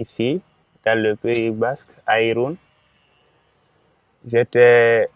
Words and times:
ici, 0.00 0.40
dans 0.84 0.98
le 0.98 1.14
Pays 1.16 1.50
Basque, 1.50 1.90
à 2.06 2.22
Irun. 2.22 2.54
J'étais 4.26 5.08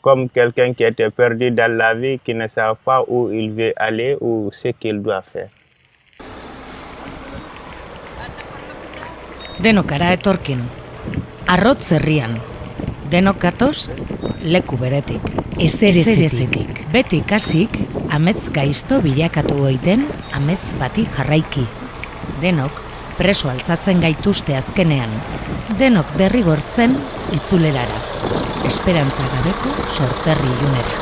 comme 0.00 0.28
quelqu'un 0.28 0.72
qui 0.72 0.84
était 0.84 1.10
perdu 1.10 1.50
dans 1.50 1.70
la 1.70 1.94
vie, 1.94 2.18
qui 2.18 2.34
ne 2.34 2.48
savait 2.48 2.78
pas 2.84 3.04
où 3.06 3.30
il 3.30 3.50
veut 3.52 3.72
aller 3.76 4.16
ou 4.20 4.48
ce 4.52 4.68
qu'il 4.68 5.02
doit 5.02 5.22
faire. 5.22 5.50
Denok 9.60 9.92
ara 9.92 10.14
etorkin, 10.16 10.62
arrotz 11.44 11.90
herrian, 11.92 12.32
denok 13.12 13.42
gatoz, 13.42 13.90
leku 14.40 14.78
beretik, 14.80 15.20
ezerezetik, 15.60 16.80
beti 16.94 17.20
kasik, 17.20 17.76
amets 18.08 18.48
gaizto 18.54 19.02
bilakatu 19.04 19.58
goiten, 19.60 20.06
amets 20.32 20.72
bati 20.80 21.04
jarraiki. 21.04 21.66
Denok, 22.40 22.72
preso 23.20 23.50
altzatzen 23.52 24.00
gaituzte 24.00 24.56
azkenean, 24.56 25.12
denok 25.78 26.14
derrigortzen 26.16 26.94
itzulerara, 27.36 27.98
esperantza 28.64 29.26
gabeko 29.34 29.74
sorterri 29.98 30.48
ilunera. 30.56 30.94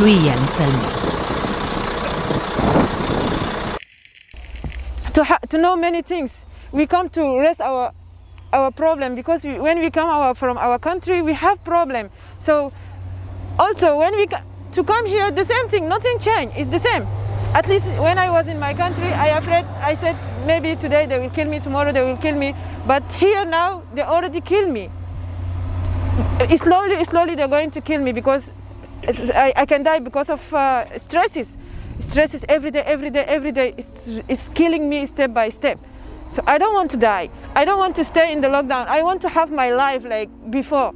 Luian 0.00 0.48
Zelmi. 0.56 1.12
to, 5.14 5.22
ha- 5.22 5.38
to 5.48 5.58
know 5.58 5.76
many 5.76 6.02
things. 6.02 6.32
We 6.72 6.86
come 6.86 7.08
to 7.10 7.40
rest 7.40 7.60
our 7.60 7.92
our 8.52 8.70
problem 8.70 9.14
because 9.16 9.42
we, 9.44 9.58
when 9.58 9.80
we 9.80 9.90
come 9.90 10.08
our, 10.08 10.32
from 10.34 10.56
our 10.58 10.78
country, 10.78 11.22
we 11.22 11.34
have 11.34 11.62
problem. 11.64 12.08
So 12.38 12.72
also 13.58 13.98
when 13.98 14.14
we 14.16 14.26
to 14.72 14.84
come 14.84 15.06
here, 15.06 15.30
the 15.30 15.44
same 15.44 15.68
thing, 15.68 15.88
nothing 15.88 16.18
changed. 16.20 16.56
It's 16.56 16.70
the 16.70 16.78
same. 16.78 17.06
At 17.54 17.68
least 17.68 17.86
when 18.00 18.18
I 18.18 18.30
was 18.30 18.48
in 18.48 18.58
my 18.58 18.74
country, 18.74 19.06
I 19.12 19.28
afraid. 19.38 19.64
I 19.78 19.94
said 19.94 20.16
maybe 20.44 20.74
today 20.74 21.06
they 21.06 21.20
will 21.20 21.30
kill 21.30 21.48
me, 21.48 21.60
tomorrow 21.60 21.92
they 21.92 22.02
will 22.02 22.16
kill 22.16 22.34
me. 22.34 22.52
But 22.84 23.04
here 23.12 23.44
now 23.44 23.82
they 23.94 24.02
already 24.02 24.40
kill 24.40 24.68
me. 24.68 24.90
Slowly, 26.56 27.04
slowly 27.04 27.36
they're 27.36 27.46
going 27.46 27.70
to 27.70 27.80
kill 27.80 28.00
me 28.00 28.10
because 28.10 28.50
I, 29.06 29.52
I 29.56 29.66
can 29.66 29.84
die 29.84 30.00
because 30.00 30.30
of 30.30 30.52
uh, 30.52 30.98
stresses. 30.98 31.56
Stresses 32.00 32.44
every 32.48 32.72
day, 32.72 32.82
every 32.82 33.10
day, 33.10 33.24
every 33.24 33.52
day. 33.52 33.72
It's, 33.76 34.08
it's 34.28 34.48
killing 34.48 34.88
me 34.88 35.06
step 35.06 35.32
by 35.32 35.50
step. 35.50 35.78
So 36.30 36.42
I 36.48 36.58
don't 36.58 36.74
want 36.74 36.90
to 36.90 36.96
die. 36.96 37.30
I 37.54 37.64
don't 37.64 37.78
want 37.78 37.94
to 37.96 38.04
stay 38.04 38.32
in 38.32 38.40
the 38.40 38.48
lockdown. 38.48 38.88
I 38.88 39.02
want 39.02 39.22
to 39.22 39.28
have 39.28 39.52
my 39.52 39.70
life 39.70 40.04
like 40.04 40.28
before. 40.50 40.92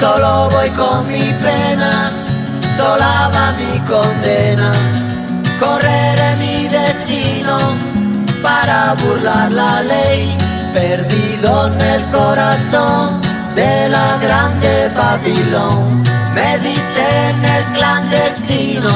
Solo 0.00 0.48
voy 0.48 0.70
con 0.70 1.06
mi 1.06 1.30
pena, 1.44 2.10
sola 2.74 3.30
va 3.34 3.52
mi 3.52 3.78
condena. 3.80 4.72
Correré 5.60 6.36
mi 6.36 6.68
destino 6.68 7.58
para 8.42 8.94
burlar 8.94 9.52
la 9.52 9.82
ley, 9.82 10.38
perdido 10.72 11.66
en 11.66 11.80
el 11.82 12.02
corazón 12.06 13.20
de 13.54 13.90
la 13.90 14.16
grande 14.16 14.90
Babilón. 14.96 16.02
Me 16.34 16.56
dicen 16.60 17.44
el 17.44 17.64
clandestino 17.74 18.94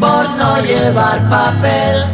por 0.00 0.30
no 0.30 0.62
llevar 0.62 1.28
papel. 1.28 2.04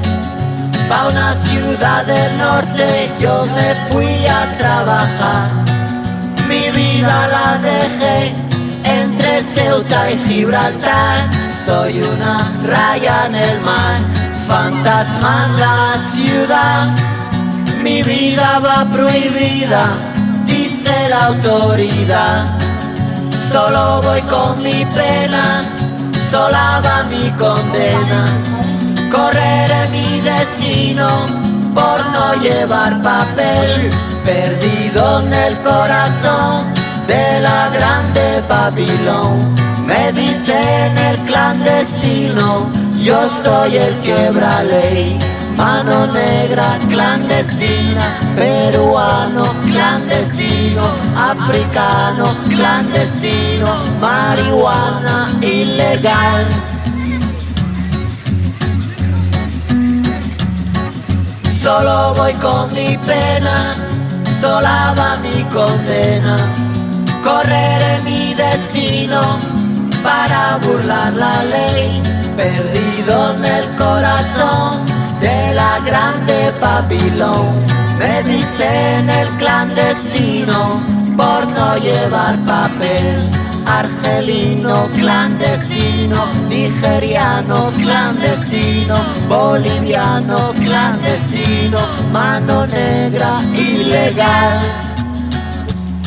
Pa' 0.89 1.07
una 1.07 1.35
ciudad 1.37 2.05
del 2.05 2.37
norte 2.37 3.13
yo 3.21 3.47
me 3.47 3.75
fui 3.93 4.27
a 4.27 4.59
trabajar. 4.59 5.65
Mi 6.49 6.71
vida 6.71 7.27
la 7.29 7.59
dejé 7.59 8.33
entre 8.85 9.43
Ceuta 9.43 10.11
y 10.11 10.19
Gibraltar. 10.29 11.17
Soy 11.65 12.03
una 12.03 12.53
raya 12.67 13.27
en 13.27 13.35
el 13.35 13.61
mar, 13.63 14.01
fantasma 14.47 15.47
en 15.47 15.61
la 15.61 15.99
ciudad. 16.13 16.89
Mi 17.83 18.03
vida 18.03 18.59
va 18.59 18.85
prohibida, 18.91 19.97
dice 20.47 21.09
la 21.09 21.27
autoridad. 21.27 22.47
Solo 23.51 24.03
voy 24.03 24.21
con 24.23 24.63
mi 24.63 24.85
pena, 24.87 25.63
sola 26.31 26.83
va 26.85 27.05
mi 27.05 27.31
condena. 27.33 28.27
Correré 29.11 29.89
mi 29.91 30.21
destino 30.21 31.45
por 31.75 32.07
no 32.13 32.35
llevar 32.41 33.03
papel, 33.03 33.91
perdido 34.25 35.21
en 35.21 35.35
el 35.35 35.59
corazón 35.59 36.73
de 37.07 37.41
la 37.41 37.69
grande 37.71 38.43
Babilón. 38.49 39.55
Me 39.85 40.13
dicen 40.13 40.97
el 40.97 41.19
clandestino, 41.27 42.71
yo 43.03 43.29
soy 43.43 43.77
el 43.77 43.95
quebra 43.97 44.63
ley. 44.63 45.19
Mano 45.57 46.07
negra 46.09 46.79
clandestina, 46.89 48.19
peruano 48.35 49.45
clandestino, 49.65 50.83
africano 51.17 52.37
clandestino, 52.49 53.69
marihuana 54.01 55.29
ilegal. 55.43 56.47
Solo 61.65 62.13
voy 62.15 62.35
con 62.35 62.71
mi 62.75 62.99
pena, 62.99 63.75
sola 64.39 64.95
va 64.99 65.17
mi 65.23 65.43
condena. 65.45 66.37
Correré 67.25 68.01
mi 68.05 68.35
destino 68.35 69.39
para 70.03 70.59
burlar 70.59 71.15
la 71.15 71.43
ley, 71.45 72.03
perdido 72.37 73.35
en 73.35 73.45
el 73.47 73.65
corazón 73.77 74.85
de 75.21 75.55
la 75.55 75.81
grande 75.87 76.53
Babilón. 76.61 77.49
Me 77.99 78.23
dicen 78.25 79.09
el 79.09 79.29
clandestino 79.39 80.83
por 81.17 81.47
no 81.47 81.79
llevar 81.79 82.37
papel. 82.41 83.44
Argelino 83.66 84.88
clandestino, 84.98 86.28
nigeriano 86.48 87.72
clandestino, 87.80 88.98
boliviano 89.28 90.54
clandestino, 90.62 91.80
mano 92.12 92.66
negra 92.66 93.42
ilegal. 93.54 94.90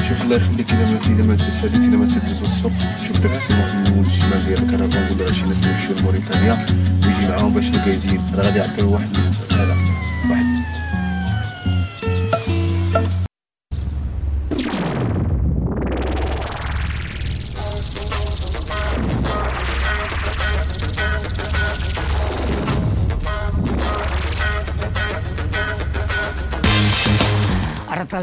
شوف 0.08 0.22
الله 0.22 0.36
يخليك 0.36 0.72
اذا 0.72 0.92
ما 0.92 0.98
اذا 1.06 1.24
ما 1.26 1.34
تسالي 1.36 1.76
اذا 1.76 1.96
ما 1.96 2.06
تدوز 2.06 2.42
السوق 2.42 2.72
شوف 3.06 3.20
داك 3.20 3.32
السماء 3.32 3.76
من 3.76 4.04
الشمال 4.06 4.46
ديال 4.46 4.62
الكرفان 4.62 5.20
ولا 5.20 5.32
شي 5.32 5.44
ناس 5.46 5.66
يمشيو 5.66 5.96
لموريتانيا 5.96 6.66
ويجي 7.06 7.28
معاهم 7.28 7.52
باش 7.52 7.66
يلقى 7.66 7.90
يزيد 7.90 8.20
راه 8.34 8.44
غادي 8.44 8.58
يعطيو 8.58 8.92
واحد 8.92 9.08
هذا 9.52 9.85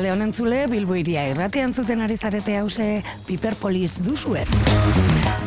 Arratzalde 0.05 0.21
honen 0.21 0.35
zule, 0.37 0.67
Bilbo 0.69 0.97
iria 1.01 1.23
irratian 1.31 1.73
zuten 1.73 2.03
ari 2.05 2.19
zarete 2.19 2.59
hause 2.59 3.01
Piperpolis 3.25 3.95
duzuen. 4.05 4.51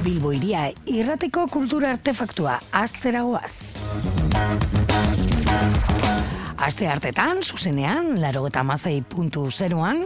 Bilbo 0.01 0.31
iria 0.33 0.71
irratiko 0.89 1.43
kultura 1.53 1.91
artefaktua, 1.93 2.55
aztera 2.71 3.21
goaz. 3.21 3.75
Aste 6.57 6.89
hartetan, 6.89 7.43
zuzenean, 7.43 8.15
laro 8.17 8.47
eta 8.49 8.63
mazei 8.65 9.03
puntu 9.05 9.45
zeruan, 9.51 10.01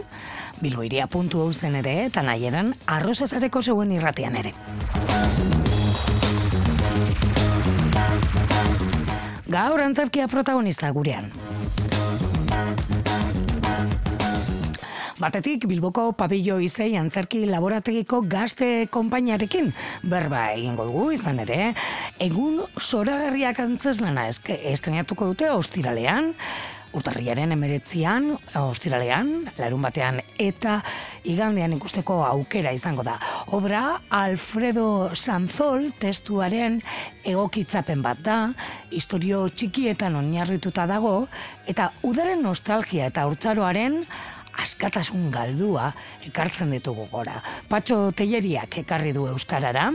bilboiria 0.60 1.06
puntu 1.08 1.48
zen 1.54 1.80
ere, 1.80 2.02
eta 2.10 2.20
nahieran, 2.20 2.74
arrozazareko 2.84 3.62
zeuen 3.62 3.96
irratian 3.96 4.36
ere. 4.36 4.52
Gaur 9.48 9.80
antzarkia 9.80 10.28
protagonista 10.28 10.92
gurean. 10.92 11.32
Batetik, 15.22 15.68
Bilboko 15.70 16.08
pabillo 16.18 16.56
izei 16.58 16.96
antzerki 16.98 17.44
laborategiko 17.46 18.24
gazte 18.26 18.88
konpainiarekin 18.90 19.68
berba 20.10 20.48
egingo 20.56 20.88
dugu 20.88 21.04
izan 21.14 21.38
ere, 21.44 21.68
egun 22.18 22.56
zoragarriak 22.80 23.60
antzeslana 23.62 24.24
estrenatuko 24.26 25.30
dute 25.30 25.52
ostiralean, 25.54 26.32
Urtarriaren 26.92 27.54
emeretzian, 27.54 28.26
ostiralean, 28.58 29.30
larun 29.56 29.80
batean, 29.86 30.18
eta 30.42 30.74
igandean 31.24 31.72
ikusteko 31.78 32.18
aukera 32.26 32.74
izango 32.76 33.00
da. 33.06 33.14
Obra 33.56 33.80
Alfredo 34.12 35.14
Sanzol 35.14 35.86
testuaren 36.02 36.82
egokitzapen 37.24 38.04
bat 38.04 38.20
da, 38.26 38.36
historio 38.92 39.46
txikietan 39.48 40.20
oinarrituta 40.20 40.84
dago, 40.90 41.14
eta 41.64 41.88
udaren 42.04 42.44
nostalgia 42.44 43.08
eta 43.08 43.24
urtzaroaren 43.30 44.02
askatasun 44.60 45.30
galdua 45.32 45.92
ekartzen 46.26 46.70
ditugu 46.74 47.06
gora. 47.12 47.38
Patxo 47.68 48.12
Telleriak 48.16 48.78
ekarri 48.82 49.14
du 49.16 49.26
Euskarara, 49.30 49.88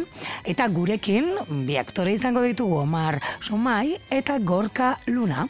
eta 0.45 0.68
gurekin 0.74 1.30
bi 1.68 1.77
aktore 1.77 2.13
izango 2.18 2.42
ditugu 2.45 2.81
Omar 2.81 3.21
Somai 3.42 3.98
eta 4.09 4.39
Gorka 4.39 4.98
Luna. 5.07 5.48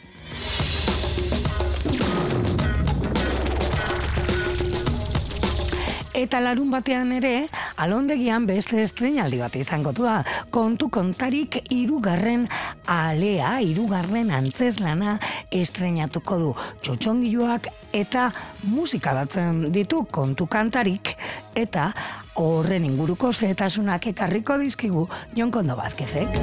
Eta 6.18 6.40
larun 6.42 6.72
batean 6.72 7.12
ere, 7.14 7.46
alondegian 7.78 8.42
beste 8.48 8.80
estrenaldi 8.82 9.38
bat 9.38 9.54
izango 9.54 9.92
da. 9.94 10.24
Kontu 10.50 10.88
kontarik 10.90 11.60
irugarren 11.70 12.48
alea, 12.90 13.60
irugarren 13.62 14.32
antzeslana 14.34 15.20
estrenatuko 15.54 16.38
du. 16.40 16.48
Txotxongiloak 16.82 17.68
eta 17.94 18.32
musika 18.66 19.14
batzen 19.14 19.68
ditu 19.70 20.02
kontu 20.10 20.48
kantarik 20.50 21.14
eta 21.54 21.92
horren 22.34 22.84
inguruko 22.84 23.30
zetasunak 23.32 24.10
ekarriko 24.10 24.58
dizkigu 24.58 25.06
Jon 25.36 25.52
Kondo 25.54 25.76
Bazkezek. 25.78 26.34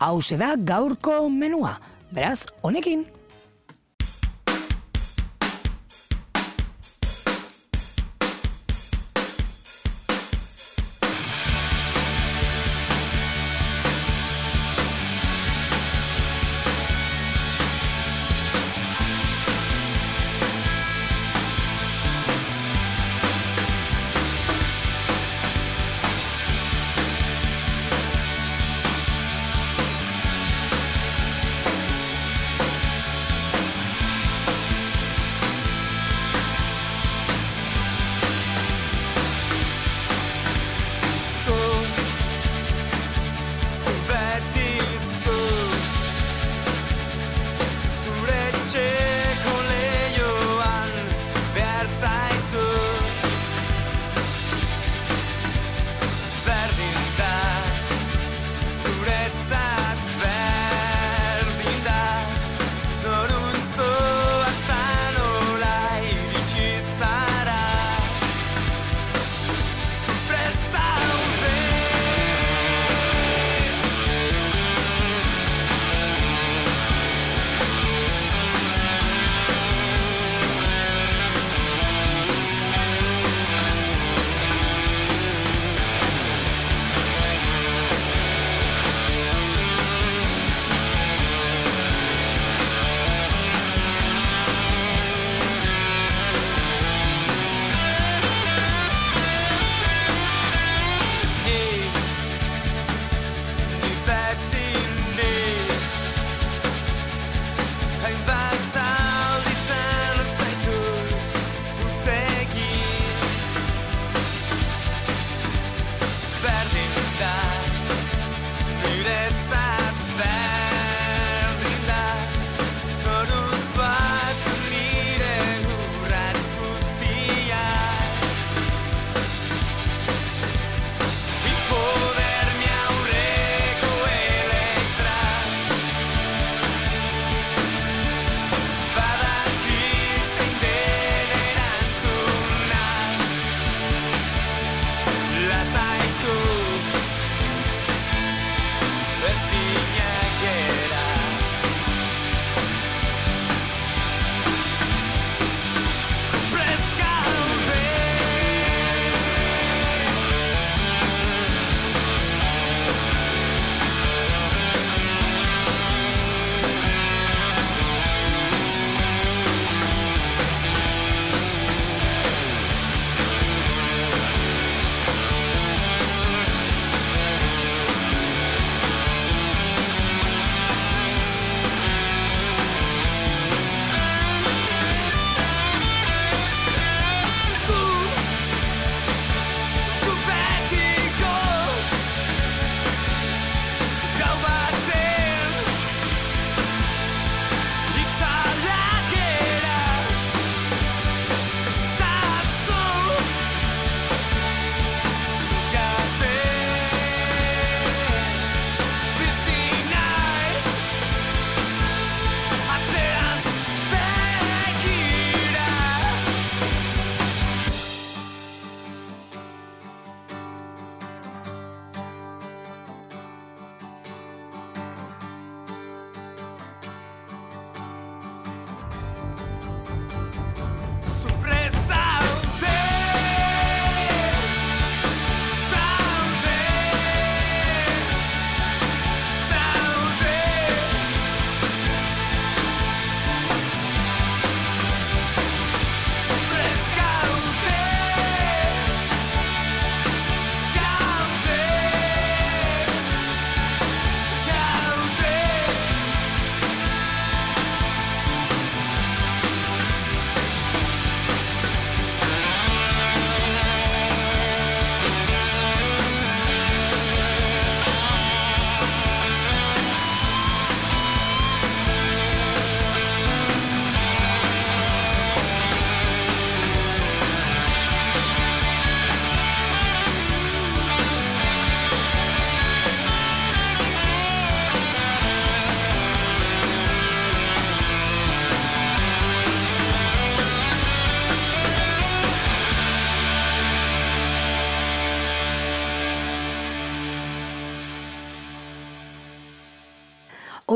Hau 0.00 0.18
da 0.38 0.56
gaurko 0.58 1.28
menua. 1.30 1.78
Beraz, 2.10 2.46
honekin. 2.62 3.15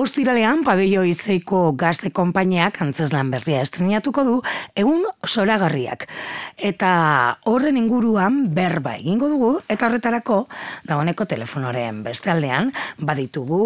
Ostiralean, 0.00 0.62
pabello 0.64 1.02
izeiko 1.04 1.75
gazte 1.76 2.09
konpainiak 2.16 2.78
antzeslan 2.80 3.28
berria 3.28 3.61
estrenatuko 3.61 4.23
du, 4.25 4.37
egun 4.73 5.02
soragarriak. 5.28 6.07
Eta 6.57 6.92
horren 7.50 7.76
inguruan 7.76 8.38
berba 8.57 8.95
egingo 8.97 9.28
dugu, 9.28 9.50
eta 9.69 9.90
horretarako, 9.90 10.38
dagoeneko 10.88 11.26
telefonoren 11.28 11.99
beste 12.07 12.33
aldean, 12.33 12.71
baditugu, 12.97 13.61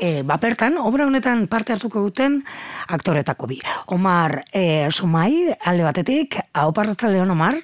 e, 0.00 0.22
bapertan, 0.24 0.78
obra 0.80 1.04
honetan 1.04 1.44
parte 1.52 1.74
hartuko 1.76 2.06
duten 2.06 2.40
aktoretako 2.88 3.50
bi. 3.52 3.58
Omar 3.92 4.40
e, 4.52 4.88
Sumai, 4.88 5.52
alde 5.60 5.84
batetik, 5.84 6.38
hau 6.54 6.70
parratzaldeon, 6.72 7.34
Omar? 7.36 7.60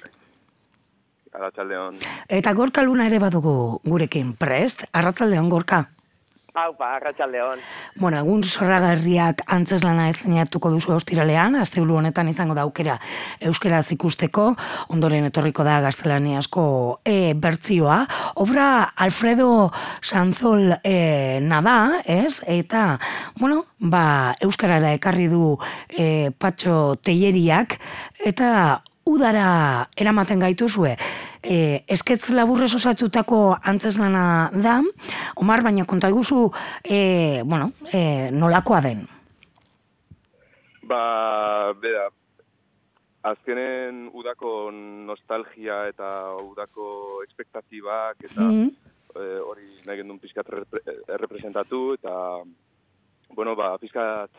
Arratxaldeon. 1.31 1.97
Eta 2.29 2.53
gorka 2.53 2.83
luna 2.85 3.09
ere 3.09 3.17
badugu 3.23 3.81
gurekin 3.87 4.35
prest, 4.37 4.85
arratzaldeon 4.93 5.49
gorka. 5.49 5.87
Haupa, 6.53 6.89
arratsaldeon. 6.97 7.61
Bueno, 7.95 8.17
egun 8.19 8.41
zorragarriak 8.43 9.45
antzeslana 9.55 10.09
estrenatuko 10.11 10.71
duzu 10.73 10.91
ostiralean, 10.97 11.55
asteburu 11.55 11.95
honetan 12.01 12.27
izango 12.27 12.57
da 12.57 12.65
aukera 12.67 12.97
euskeraz 13.39 13.85
ikusteko, 13.95 14.49
ondoren 14.91 15.29
etorriko 15.29 15.63
da 15.63 15.79
gaztelaniazko 15.85 16.65
e, 17.07 17.31
bertzioa. 17.39 18.01
Obra 18.43 18.67
Alfredo 19.07 19.71
Sanzol 20.03 20.75
e, 20.83 21.39
nada, 21.39 22.03
ez? 22.03 22.41
Eta, 22.43 22.99
bueno, 23.39 23.63
ba, 23.79 24.35
euskarara 24.43 24.91
ekarri 24.99 25.31
du 25.31 25.55
e, 25.87 26.31
patxo 26.35 26.97
teieriak, 26.99 27.79
eta 28.27 28.81
udara 29.05 29.87
eramaten 29.97 30.39
gaituzue 30.39 30.95
e, 31.43 31.83
esketz 31.87 32.29
laburrez 32.29 32.73
osatutako 32.75 33.57
antzeslana 33.63 34.49
da, 34.53 34.81
Omar, 35.35 35.63
baina 35.65 35.85
konta 35.85 36.07
eguzu, 36.11 36.51
e, 36.85 37.41
bueno, 37.43 37.71
e, 37.91 38.29
nolakoa 38.31 38.81
den? 38.81 39.07
Ba, 40.83 41.73
bera, 41.81 42.07
azkenen 43.23 44.07
udako 44.17 44.71
nostalgia 45.07 45.83
eta 45.91 46.35
udako 46.41 47.21
espektatibak 47.27 48.23
eta 48.29 48.41
Mhm. 48.41 48.69
e, 49.15 49.39
hori 49.45 49.67
nahi 49.85 49.97
gendun 49.97 50.19
pizkat 50.19 50.47
repre- 50.49 50.97
errepresentatu 51.07 51.93
eta, 51.93 52.43
bueno, 53.35 53.55
ba, 53.55 53.77
pizkat 53.77 54.29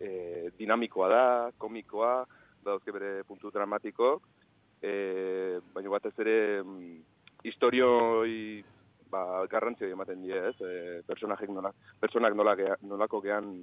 e, 0.00 0.50
dinamikoa 0.58 1.08
da, 1.08 1.24
komikoa, 1.58 2.24
dauzke 2.64 2.92
bere 2.92 3.22
puntu 3.24 3.50
dramatiko, 3.50 4.20
e, 4.82 5.58
baina 5.74 5.90
batez 5.90 6.14
ere 6.18 6.62
mm, 6.62 6.96
historioi 7.44 8.64
ba, 9.10 9.44
garrantzio 9.50 9.88
ematen 9.90 10.22
die, 10.22 10.36
ez? 10.50 10.56
E, 10.60 11.02
personajek 11.06 11.50
nola, 11.50 11.72
personak 12.00 12.34
nola 12.38 12.54
gea, 12.56 12.76
nolako 12.86 13.20
gean 13.24 13.54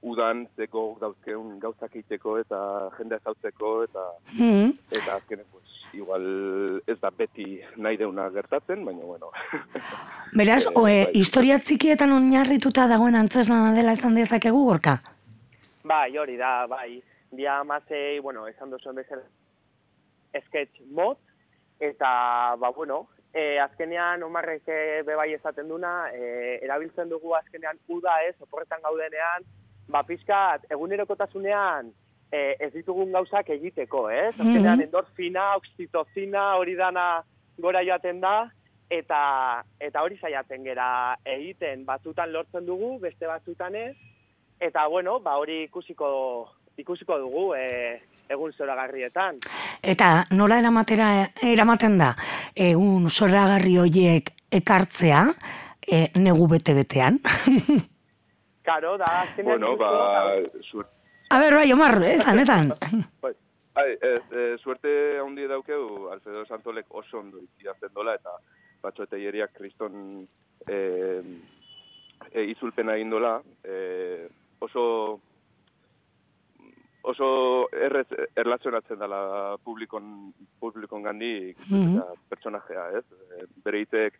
udan 0.00 0.46
zeko 0.56 0.96
dauzkeun 1.00 1.58
gauzak 1.60 1.92
egiteko 1.98 2.38
eta 2.40 2.58
jendea 2.96 3.18
zautzeko 3.20 3.72
eta 3.84 4.04
Mhm. 4.32 4.70
eta 4.96 5.16
azkenen 5.16 5.44
pues 5.52 5.66
igual 5.92 6.80
ez 6.86 6.96
da 7.00 7.10
beti 7.10 7.60
nahi 7.76 7.98
deuna 7.98 8.30
gertatzen, 8.30 8.82
baina 8.84 9.04
bueno. 9.04 9.28
Beraz, 10.32 10.66
e, 10.66 10.72
bai. 10.74 11.10
historia 11.14 11.58
txikietan 11.58 12.12
oinarrituta 12.12 12.86
dagoen 12.88 13.14
antzeslana 13.16 13.74
dela 13.74 13.92
esan 13.92 14.14
dezakegu 14.14 14.64
gorka? 14.64 15.02
Bai, 15.84 16.16
hori 16.16 16.36
da, 16.36 16.66
bai. 16.66 17.02
Dia 17.30 17.62
mazei, 17.64 18.18
bueno, 18.18 18.46
esan 18.48 18.70
duzuen 18.70 18.96
bezala, 18.96 19.22
sketch 20.46 20.80
mod, 20.90 21.18
eta, 21.78 22.56
ba, 22.58 22.70
bueno, 22.74 23.06
e, 23.32 23.58
azkenean, 23.62 24.22
omarrek 24.26 24.66
eh, 24.66 25.02
bebai 25.06 25.32
esaten 25.36 25.68
duna, 25.70 26.10
e, 26.12 26.58
erabiltzen 26.64 27.08
dugu 27.08 27.34
azkenean 27.38 27.78
uda 27.88 28.16
ez, 28.26 28.34
oporretan 28.42 28.82
gaudenean, 28.82 29.46
ba, 29.88 30.02
pixkat, 30.06 30.66
egunerokotasunean, 30.74 31.92
e, 32.32 32.56
ez 32.58 32.72
ditugun 32.74 33.12
gauzak 33.14 33.48
egiteko, 33.50 34.08
ez? 34.10 34.34
Azkenean, 34.34 34.78
Mhm. 34.78 34.88
endorfina, 34.88 35.56
oxitocina, 35.56 36.56
hori 36.56 36.74
dana 36.74 37.24
gora 37.58 37.82
joaten 37.84 38.20
da, 38.20 38.50
eta 38.90 39.62
eta 39.78 40.02
hori 40.02 40.16
saiatzen 40.18 40.64
gera 40.64 41.16
egiten 41.24 41.84
batzutan 41.86 42.32
lortzen 42.32 42.66
dugu, 42.66 42.98
beste 42.98 43.26
batzutan 43.26 43.74
ez, 43.76 43.96
eta 44.58 44.86
bueno, 44.88 45.20
ba 45.20 45.36
hori 45.38 45.62
ikusiko 45.68 46.50
ikusiko 46.80 47.18
dugu 47.22 47.46
e, 47.56 48.00
egun 48.30 48.52
zoragarrietan. 48.52 49.40
Eta 49.82 50.10
nola 50.36 50.60
eramatera, 50.62 51.10
eramaten 51.46 51.98
da, 52.00 52.14
egun 52.54 53.08
zoragarri 53.10 53.76
hoiek 53.82 54.30
ekartzea, 54.60 55.24
e, 55.80 56.06
negu 56.20 56.46
bete-betean. 56.50 57.18
Karo, 58.70 58.96
da, 59.00 59.20
azkenean 59.24 59.60
bueno, 59.60 59.76
ba, 59.80 60.36
suer, 60.62 60.86
A 61.30 61.38
ber, 61.38 61.54
bai, 61.54 61.72
Omar, 61.72 62.00
ezan, 62.02 62.40
ezan. 62.42 62.72
bai, 63.22 63.30
ai, 63.78 63.90
ez, 63.94 64.22
e, 64.34 64.46
suerte 64.58 64.90
handi 65.22 65.46
daukeu, 65.46 66.08
Alfredo 66.10 66.42
Santolek 66.48 66.90
oso 66.90 67.20
ondo 67.20 67.44
idazten 67.62 67.92
dola, 67.94 68.16
eta 68.18 68.34
batxoeteieriak 68.82 69.52
kriston 69.54 70.24
e, 70.66 70.78
e, 72.32 72.44
izulpena 72.50 72.98
egin 72.98 73.14
dola, 73.14 73.36
e, 73.62 74.26
oso 74.58 74.84
oso 77.02 77.68
errez 77.72 78.06
erlazionatzen 78.36 78.98
dela 78.98 79.56
publikon, 79.64 80.32
publikon 80.60 81.02
gandik 81.02 81.58
Mhm. 81.70 81.96
eta 81.96 82.12
pertsonajea, 82.28 82.88
ez? 82.98 83.04
E, 83.38 83.46
bere 83.64 83.80
hitzek 83.80 84.18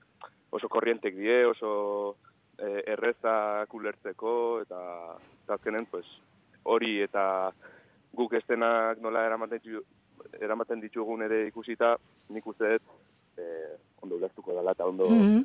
oso 0.50 0.68
korrientek 0.68 1.14
die, 1.16 1.44
oso 1.46 2.16
e, 2.58 2.82
errezak 2.92 3.72
ulertzeko, 3.74 4.60
eta, 4.62 4.80
eta 5.44 5.54
azkenen, 5.54 5.86
pues, 5.86 6.06
hori 6.64 7.00
eta 7.02 7.52
guk 8.12 8.32
estenak 8.34 8.98
nola 9.00 9.24
eramaten, 9.26 9.60
ditu- 9.62 9.84
eramaten 10.40 10.80
ditugun 10.80 11.22
ere 11.22 11.46
ikusita, 11.48 11.96
nik 12.28 12.46
uste 12.46 12.72
dut 12.78 12.82
e, 13.38 13.44
ondo 14.02 14.16
ulertuko 14.16 14.52
dela 14.54 14.72
eta 14.72 14.84
ondo, 14.86 15.08
Mhm. 15.08 15.44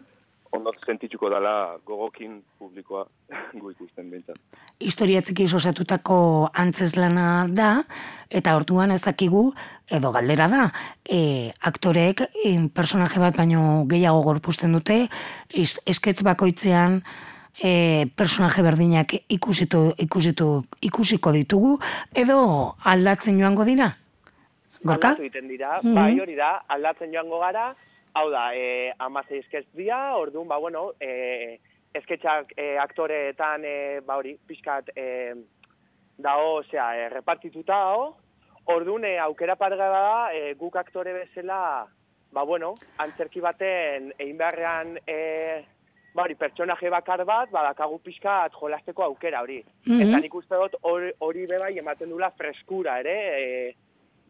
Ondo 0.55 0.71
sentitzuko 0.85 1.29
dela 1.29 1.77
gogokin 1.85 2.41
publikoa 2.59 3.05
gu 3.59 3.71
ikusten 3.71 4.09
bintzat. 4.11 4.37
historia 4.79 5.21
txiki 5.21 5.45
osatutako 5.55 6.49
antzeslana 6.53 7.47
da, 7.49 7.83
eta 8.29 8.55
orduan 8.55 8.91
ez 8.91 9.01
dakigu, 9.05 9.53
edo 9.91 10.11
galdera 10.11 10.47
da, 10.51 10.63
e, 11.07 11.51
aktorek 11.61 12.25
e, 12.45 12.55
personaje 12.73 13.19
bat 13.19 13.37
baino 13.37 13.85
gehiago 13.87 14.21
gorpusten 14.23 14.71
dute, 14.73 15.07
is- 15.53 15.79
esketz 15.85 16.21
bakoitzean 16.23 17.01
e, 17.63 18.05
personaje 18.15 18.61
berdinak 18.65 19.13
ikusitu, 19.29 19.93
ikusitu, 19.97 20.65
ikusiko 20.81 21.31
ditugu, 21.31 21.77
edo 22.13 22.75
aldatzen 22.83 23.39
joango 23.39 23.63
dira? 23.63 23.93
Gorka? 24.85 25.15
Aldatu 25.15 25.23
egiten 25.23 25.47
dira, 25.47 25.79
Mhm. 25.81 25.93
bai 25.95 26.19
hori 26.19 26.35
da, 26.35 26.49
aldatzen 26.67 27.13
joango 27.13 27.39
gara, 27.39 27.69
hau 28.15 28.29
da, 28.31 28.49
e, 28.55 28.93
amazei 29.03 29.41
esketz 29.43 29.67
dira, 29.75 30.15
orduan, 30.15 30.47
ba, 30.47 30.57
bueno, 30.57 30.93
e, 31.03 31.59
esketxak 31.95 32.53
e, 32.55 32.75
aktoreetan, 32.79 33.65
e, 33.67 33.75
ba 34.07 34.15
hori, 34.21 34.37
pixkat, 34.47 34.93
e, 34.95 35.33
dao, 36.17 36.61
osea, 36.61 36.87
e, 36.95 37.09
repartituta 37.11 37.75
dao, 37.75 38.07
orduan, 38.71 39.03
e, 39.03 39.17
aukera 39.19 39.57
parga 39.59 39.91
da, 39.91 40.07
e, 40.31 40.55
guk 40.55 40.79
aktore 40.79 41.13
bezala, 41.19 41.59
ba, 42.31 42.43
bueno, 42.47 42.75
antzerki 43.03 43.43
baten, 43.43 44.13
egin 44.17 44.39
beharrean, 44.39 44.95
e, 45.03 45.19
ba, 46.15 46.23
hori, 46.23 46.39
pertsonaje 46.39 46.89
bakar 46.89 47.25
bat, 47.27 47.51
badakagu 47.51 47.99
pixkat 47.99 48.55
jolasteko 48.55 49.03
aukera 49.09 49.43
hori. 49.43 49.59
Mhm. 49.83 50.07
Eta 50.07 50.23
nik 50.23 50.39
uste 50.39 50.55
dut 50.55 50.79
hori, 50.87 51.11
hori 51.19 51.47
bebai 51.51 51.73
ematen 51.83 52.15
dula 52.15 52.31
freskura 52.31 53.01
ere, 53.03 53.17
e, 53.43 53.75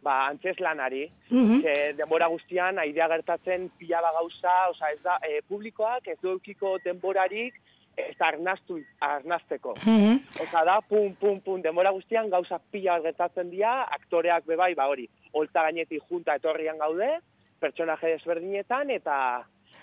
ba, 0.06 0.16
antzeslanari. 0.30 1.06
Mhm. 1.30 1.62
Ze 1.62 1.94
denbora 1.98 2.30
guztian, 2.32 2.80
aidea 2.80 3.10
gertatzen 3.12 3.70
pila 3.80 4.02
ba 4.06 4.14
gauza, 4.20 4.56
osea, 4.72 4.92
ez 4.94 5.02
da, 5.04 5.18
e, 5.26 5.42
publikoak 5.50 6.08
ez 6.14 6.20
du 6.22 6.36
eukiko 6.36 6.78
denborarik 6.84 7.58
ez 7.96 8.16
arnaztu, 8.20 8.82
arnazteko. 9.00 9.76
Mhm. 9.82 10.20
Osea, 10.44 10.64
da, 10.68 10.80
pum, 10.90 11.14
pum, 11.20 11.40
pum, 11.42 11.62
denbora 11.64 11.94
guztian 11.96 12.30
gauza 12.30 12.60
pila 12.72 13.00
bat 13.00 13.10
gertatzen 13.10 13.50
dira, 13.50 13.76
aktoreak 13.98 14.46
bebai, 14.46 14.74
ba 14.76 14.90
hori, 14.92 15.08
holtza 15.34 15.64
gainetik 15.68 16.04
junta 16.10 16.36
etorrian 16.36 16.78
gaude, 16.78 17.12
pertsonaje 17.60 18.16
desberdinetan, 18.18 18.92
eta 18.92 19.18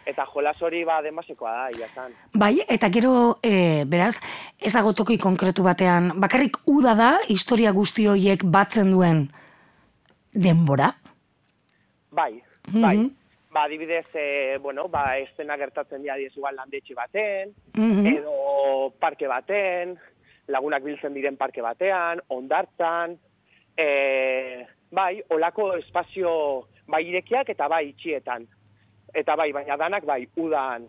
eta 0.04 0.24
jolas 0.26 0.56
hori 0.66 0.80
ba 0.82 0.96
demasekoa 1.02 1.50
da, 1.52 1.66
ia 1.78 1.88
zan. 1.94 2.10
Bai, 2.34 2.56
eta 2.66 2.88
gero, 2.90 3.38
e, 3.38 3.84
beraz, 3.86 4.16
ez 4.58 4.72
dago 4.74 4.90
toki 4.98 5.14
konkretu 5.14 5.62
batean, 5.62 6.10
bakarrik 6.24 6.58
uda 6.66 6.96
da, 6.98 7.12
historia 7.30 7.70
guzti 7.70 8.08
horiek 8.10 8.42
batzen 8.42 8.90
duen 8.90 9.28
denbora. 10.32 10.94
Bai, 12.10 12.42
Mhm. 12.68 12.82
bai. 12.82 13.10
Ba, 13.50 13.64
adibidez, 13.64 14.06
e, 14.14 14.58
bueno, 14.62 14.88
ba, 14.88 15.18
estena 15.18 15.58
gertatzen 15.58 16.00
dira 16.02 16.16
diez 16.16 16.34
igual 16.36 16.56
landetxe 16.56 16.94
baten, 16.94 17.54
Mhm. 17.74 18.06
edo 18.06 18.94
parke 18.98 19.26
baten, 19.26 19.98
lagunak 20.46 20.82
biltzen 20.82 21.12
diren 21.14 21.36
parke 21.36 21.60
batean, 21.60 22.22
ondartzan, 22.28 23.18
e, 23.76 24.66
bai, 24.90 25.22
olako 25.28 25.74
espazio 25.76 26.68
bai 26.86 27.06
irekiak 27.08 27.48
eta 27.50 27.68
bai 27.68 27.88
itxietan. 27.88 28.46
Eta 29.12 29.36
bai, 29.36 29.52
baina 29.52 29.76
danak 29.76 30.04
bai, 30.04 30.26
udan, 30.36 30.88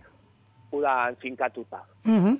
udan 0.74 1.16
finkatuta. 1.22 1.84
Mhm. 2.04 2.38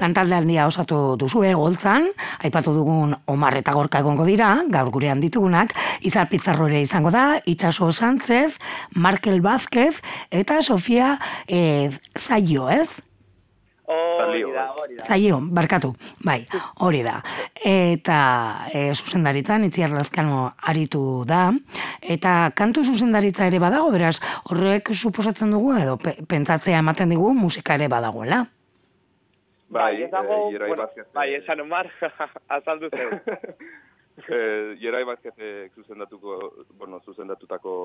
Lantalde 0.00 0.34
handia 0.36 0.66
osatu 0.66 1.16
duzue 1.16 1.54
goltzan, 1.54 2.08
aipatu 2.44 2.74
dugun 2.74 3.14
Omar 3.32 3.56
eta 3.56 3.72
Gorka 3.72 4.02
egongo 4.04 4.26
dira, 4.28 4.50
gaur 4.68 4.90
gurean 4.90 5.20
ditugunak, 5.20 5.72
Izar 6.02 6.28
Pizarro 6.28 6.68
ere 6.68 6.82
izango 6.84 7.10
da, 7.10 7.40
Itxaso 7.46 7.92
Sánchez, 7.92 8.58
Markel 8.94 9.40
Vázquez 9.40 10.02
eta 10.30 10.60
Sofia 10.62 11.18
eh, 11.48 11.90
Zaio, 12.18 12.68
ez? 12.68 13.02
Hori 13.86 14.42
da, 14.50 14.64
hori 14.74 14.96
da. 14.96 15.04
Zaio, 15.06 15.38
barkatu, 15.54 15.92
bai, 16.26 16.40
hori 16.82 17.04
da. 17.06 17.20
Eta 17.54 18.18
e, 18.74 18.88
zuzendaritzan, 18.94 19.68
itziar 19.68 19.92
lazkano 19.94 20.40
aritu 20.72 21.22
da, 21.28 21.52
eta 22.02 22.50
kantu 22.58 22.82
zuzendaritza 22.82 23.46
ere 23.46 23.60
badago, 23.62 23.92
beraz, 23.94 24.16
horrek 24.50 24.90
suposatzen 24.90 25.54
dugu, 25.54 25.76
edo 25.78 25.96
pe, 26.02 26.16
pentsatzea 26.26 26.82
ematen 26.82 27.14
digu, 27.14 27.30
musika 27.34 27.78
ere 27.78 27.86
badagoela. 27.92 28.42
Bai, 29.70 30.02
ez 30.02 30.10
dago, 30.10 30.48
Ierai 30.50 30.68
bueno, 30.70 30.82
Vázquez, 30.82 31.06
bai, 31.14 31.28
eh, 31.34 31.38
esan 31.42 31.62
Omar, 31.62 31.90
azaldu 32.58 32.90
zeu. 32.90 33.20
Ierai 34.82 35.04
Vázquezek 35.06 35.78
zuzendatuko, 35.78 36.40
bueno, 36.74 36.98
zuzendatutako 37.04 37.76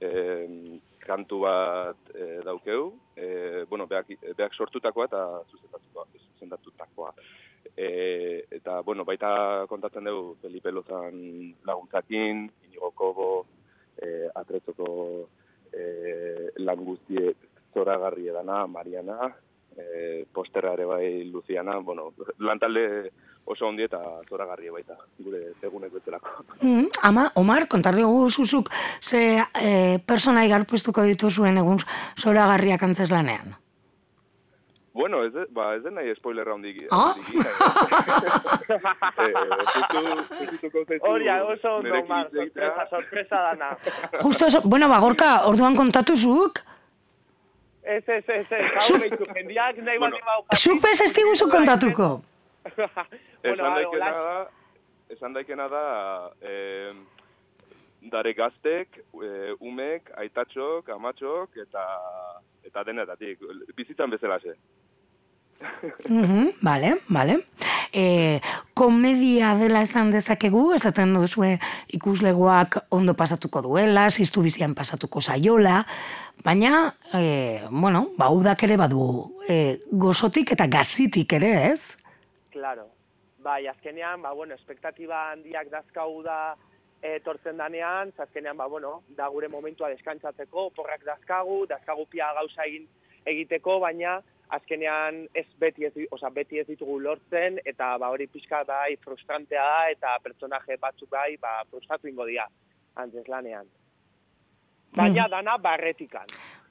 eh, 0.00 0.80
kantu 1.00 1.40
bat 1.44 2.12
eh, 2.14 2.40
daukeu, 2.44 2.92
eh, 3.16 3.64
bueno, 3.68 3.86
beak, 3.86 4.14
beak 4.36 4.54
sortutakoa 4.54 5.06
eta 5.08 5.22
zuzendatutakoa. 5.50 7.12
Eh, 7.76 8.46
eta, 8.50 8.80
bueno, 8.82 9.04
baita 9.04 9.66
kontatzen 9.68 10.04
dugu 10.04 10.36
Felipe 10.42 10.72
Lozan 10.72 11.54
laguntzakin, 11.64 12.48
Inigo 12.68 12.90
Kobo, 12.96 13.46
eh, 13.96 14.28
atretzoko 14.34 14.88
eh, 15.72 16.50
lan 16.58 16.84
guztiek 16.84 17.36
zoragarri 17.74 18.28
edana, 18.28 18.66
Mariana, 18.66 19.30
eh, 19.80 20.24
posterra 20.32 20.72
ere 20.74 20.84
bai 20.84 21.24
Luciana, 21.30 21.78
bueno, 21.78 22.12
lantalde 22.38 23.10
oso 23.50 23.66
ondi 23.66 23.82
eta 23.82 23.98
zoragarri 24.28 24.68
baita, 24.70 24.94
gure 25.18 25.40
egunek 25.62 25.92
betelako. 25.92 26.44
Mm, 26.60 26.86
ama, 27.02 27.30
Omar, 27.34 27.66
kontar 27.68 27.96
dugu 27.96 28.28
zuzuk 28.30 28.70
ze 29.00 29.42
e, 29.58 29.98
personai 30.06 30.48
garpuestuko 30.48 31.02
dituzuen 31.02 31.58
egun 31.58 31.80
zoragarriak 32.20 32.82
antzeslanean. 32.82 33.56
Bueno, 34.92 35.22
ez, 35.24 35.32
de- 35.32 35.46
ba, 35.54 35.74
ez 35.76 35.82
den 35.82 35.94
nahi 35.94 36.14
spoilerra 36.16 36.52
hondik. 36.54 36.82
Ah? 36.90 37.14
eh, 39.18 41.00
Hori 41.08 41.28
oso 41.28 41.76
ondo, 41.76 41.94
Omar, 41.94 42.28
sorpresa, 42.30 42.86
sorpresa 42.90 43.36
dana. 43.36 43.76
Justo, 44.20 44.46
eso, 44.46 44.60
bueno, 44.64 44.88
ba, 44.88 44.98
Gorka, 44.98 45.46
orduan 45.46 45.76
kontatu 45.76 46.16
zuk, 46.16 46.60
Ez, 47.90 48.02
ez, 48.06 48.24
ez, 48.28 48.46
ez, 48.50 48.66
hau 48.78 48.98
behitu, 49.02 49.26
jendiak 49.34 49.78
nahi 49.82 49.98
Bueno, 49.98 50.18
baldin 50.18 50.26
bau. 50.26 50.44
zuk 50.56 50.82
bez 50.82 51.00
ez 51.00 51.12
diguzu 51.14 51.48
kontatuko. 51.50 52.08
bueno, 53.42 53.54
esan 53.54 53.74
daikena 53.74 54.10
da, 54.12 54.34
esan 55.16 55.34
daikena 55.34 55.66
da, 55.72 55.84
eh, 56.52 56.92
dare 58.12 58.32
gaztek, 58.38 59.00
eh, 59.26 59.54
umek, 59.58 60.12
aitatxok, 60.22 60.92
amatxok, 60.96 61.58
eta 61.64 61.86
eta 62.70 62.84
denetatik, 62.86 63.42
bizitzan 63.74 64.14
Mhm, 66.08 66.52
vale, 66.62 67.00
vale. 67.08 67.44
E, 67.92 68.40
komedia 68.74 69.54
dela 69.58 69.82
esan 69.82 70.10
dezakegu, 70.12 70.70
esaten 70.74 71.12
duzue 71.14 71.58
ikuslegoak 71.96 72.78
ondo 72.96 73.14
pasatuko 73.14 73.62
duela, 73.66 74.08
ziztu 74.10 74.42
bizian 74.42 74.74
pasatuko 74.74 75.20
zaiola, 75.20 75.84
baina, 76.44 76.94
e, 77.14 77.60
bueno, 77.70 78.08
ba, 78.16 78.30
udak 78.30 78.64
ere 78.64 78.78
badu 78.80 79.04
e, 79.48 79.80
gozotik 79.92 80.54
eta 80.56 80.66
gazitik 80.66 81.32
ere, 81.40 81.52
ez? 81.72 81.96
Claro. 82.54 82.88
Bai, 83.40 83.66
azkenean, 83.66 84.22
ba, 84.22 84.32
bueno, 84.32 84.54
espektatiba 84.54 85.30
handiak 85.32 85.70
dazkau 85.72 86.22
da 86.22 86.56
etortzen 87.02 87.56
danean, 87.56 88.12
azkenean, 88.16 88.56
ba, 88.56 88.66
bueno, 88.68 89.02
da 89.16 89.28
gure 89.32 89.48
momentua 89.48 89.88
deskantzatzeko, 89.88 90.70
porrak 90.76 91.04
dazkagu, 91.04 91.64
dazkagu 91.68 92.04
pia 92.12 92.28
gauza 92.36 92.66
egin 92.68 92.84
egiteko, 93.24 93.78
baina 93.80 94.20
azkenean 94.56 95.24
ez 95.34 95.46
beti 95.58 95.86
ez, 95.86 95.92
oza, 96.10 96.30
beti 96.34 96.60
ez 96.60 96.66
ditugu 96.68 96.98
lortzen, 97.02 97.58
eta 97.64 97.92
ba, 97.98 98.10
hori 98.10 98.26
pixka 98.30 98.62
bai 98.68 98.96
frustrantea 99.04 99.64
da, 99.64 99.82
eta 99.94 100.16
pertsonaje 100.24 100.78
batzuk 100.80 101.10
bai, 101.10 101.36
ba, 101.40 101.60
frustratu 101.70 102.10
ingo 102.10 102.26
dira, 102.28 102.46
antzes 103.00 103.28
lanean. 103.28 103.68
Baina 104.96 105.28
dana 105.30 105.56
barretikan. 105.62 106.30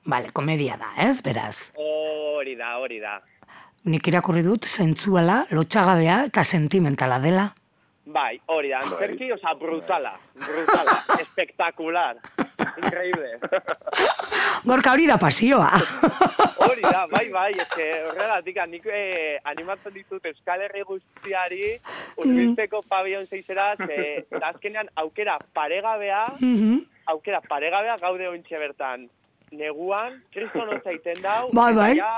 Vale, 0.09 0.31
komedia 0.35 0.75
da, 0.79 0.93
ez, 1.05 1.21
beraz. 1.23 1.71
Hori 1.79 2.55
da, 2.59 2.77
hori 2.79 2.99
da. 3.03 3.19
Nik 3.89 4.07
irakurri 4.11 4.43
dut 4.43 4.67
zentzuala, 4.67 5.45
lotxagabea 5.55 6.23
eta 6.27 6.43
sentimentala 6.43 7.19
dela. 7.23 7.49
Bai, 8.09 8.39
hori 8.49 8.69
da, 8.71 8.79
antzerki, 8.81 9.27
oza, 9.31 9.51
brutala, 9.53 10.15
brutala, 10.33 10.95
espectacular, 11.23 12.17
increíble. 12.81 13.35
Gorka 14.69 14.93
hori 14.95 15.05
da 15.07 15.17
pasioa. 15.21 15.69
Hori 16.69 16.81
da, 16.83 17.05
bai, 17.09 17.29
bai, 17.31 17.51
eske 17.63 17.85
horregatik, 18.09 18.57
nik 18.69 18.87
eh, 18.91 19.37
animatzen 19.47 19.93
ditut 19.95 20.25
Euskal 20.27 20.61
Herri 20.65 20.81
guztiari 20.85 21.69
urbiltzeko 22.19 22.81
pabion 22.89 23.23
zeizera, 23.29 23.69
ze 23.79 24.25
azkenean 24.41 24.89
aukera 24.99 25.37
paregabea, 25.55 26.25
Mhm. 26.41 26.75
aukera 27.13 27.39
paregabea 27.41 27.95
gaude 28.01 28.27
ointxe 28.27 28.59
bertan. 28.59 29.07
Neguan, 29.51 30.19
kriston 30.33 30.69
zaiten 30.83 31.21
dau, 31.23 31.49
Bai, 31.53 31.71
eta 31.71 31.79
bai. 31.79 31.95
ja, 31.97 32.11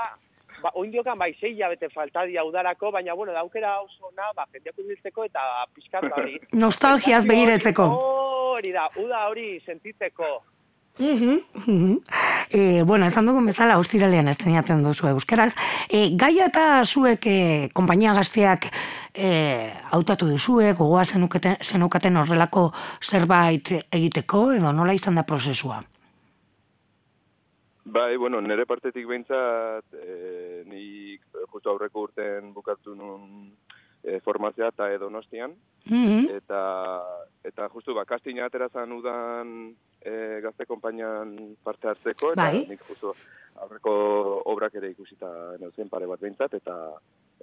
ba, 0.62 0.72
oindiokan 0.78 1.18
bai 1.18 1.32
sei 1.40 1.56
jabete 1.58 1.90
falta 1.90 2.24
dia 2.26 2.44
udarako, 2.44 2.92
baina 2.92 3.14
bueno, 3.14 3.32
da 3.32 3.40
aukera 3.40 3.80
oso 3.80 4.08
ona, 4.12 4.30
ba, 4.36 4.46
jendeak 4.52 4.78
urbiltzeko 4.78 5.26
eta 5.28 5.42
pixkat 5.74 6.08
hori. 6.16 6.38
Nostalgiaz 6.64 7.24
begiratzeko. 7.26 7.88
Hori 8.54 8.72
da, 8.72 8.88
uda 9.02 9.26
hori 9.28 9.60
sentitzeko. 9.66 10.32
Mhm, 10.98 11.40
mhm. 11.66 11.98
E, 12.50 12.82
bueno, 12.82 13.06
esan 13.06 13.26
dugun 13.26 13.46
bezala, 13.48 13.78
ostiralean 13.80 14.28
esteniatzen 14.28 14.82
duzu 14.84 15.08
euskaraz. 15.08 15.54
E, 15.88 16.10
gaia 16.20 16.50
eta 16.50 16.66
zuek 16.84 17.26
e, 17.26 17.38
konpainia 17.72 18.12
gazteak 18.12 18.68
e, 19.14 19.30
hautatu 19.90 20.28
duzue, 20.28 20.74
gogoa 20.76 21.06
zenukaten 21.08 22.20
horrelako 22.20 22.66
zerbait 23.00 23.72
egiteko, 23.90 24.50
edo 24.52 24.72
nola 24.76 24.92
izan 24.92 25.16
da 25.16 25.24
prozesua? 25.24 25.80
Bai, 27.84 28.16
bueno, 28.16 28.40
nire 28.40 28.64
partetik 28.64 29.06
behintzat, 29.10 29.84
e, 29.98 30.62
nik 30.70 31.24
justu 31.50 31.68
aurreko 31.72 32.04
urten 32.06 32.52
bukatu 32.54 32.94
nun 32.94 33.50
e, 34.04 34.20
formazioa 34.20 34.68
eta 34.70 34.90
edo 34.94 35.10
nostian, 35.10 35.54
Mhm. 35.90 36.28
eta, 36.36 37.02
eta 37.42 37.68
justu 37.74 37.94
ba, 37.94 38.04
kastina 38.04 38.44
aterazan 38.46 38.92
udan 38.92 39.74
e, 40.00 40.40
gazte 40.42 40.64
konpainian 40.66 41.56
parte 41.62 41.88
hartzeko, 41.88 42.32
eta 42.32 42.42
Bai. 42.42 42.66
nik 42.68 42.82
justu 42.86 43.12
aurreko 43.56 44.42
obrak 44.46 44.74
ere 44.78 44.90
ikusita 44.90 45.56
neuzen 45.58 45.88
pare 45.88 46.06
bat 46.06 46.20
behintzat, 46.20 46.54
eta 46.54 46.76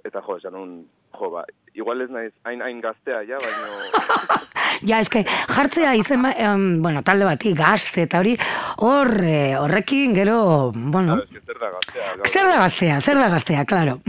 eta 0.04 0.22
jo, 0.26 0.36
esan 0.40 0.52
nun, 0.56 0.70
jo, 1.18 1.30
ba, 1.30 1.44
igual 1.74 2.00
ez 2.04 2.10
naiz 2.10 2.32
hain 2.44 2.62
hain 2.62 2.80
gaztea, 2.80 3.22
ja, 3.28 3.38
baino, 3.38 4.38
Ja, 4.86 5.00
eske, 5.02 5.24
jartzea 5.50 5.94
izen, 5.98 6.22
ba- 6.24 6.32
em, 6.40 6.80
bueno, 6.82 7.02
talde 7.04 7.24
bati, 7.28 7.52
gazte, 7.58 8.06
eta 8.06 8.20
hori, 8.22 8.36
hor, 8.80 9.10
e, 9.24 9.56
horrekin, 9.58 10.14
gero, 10.16 10.70
bueno, 10.74 11.18
claro, 11.18 11.26
eske 11.28 11.40
zer 11.46 11.58
da 11.60 11.70
gaztea, 11.74 12.14
gaur. 12.16 12.28
zer 12.28 12.46
da 12.48 12.56
gaztea, 12.62 13.00
zer 13.00 13.18
da 13.20 13.28
gaztea, 13.34 13.64
claro. 13.66 13.98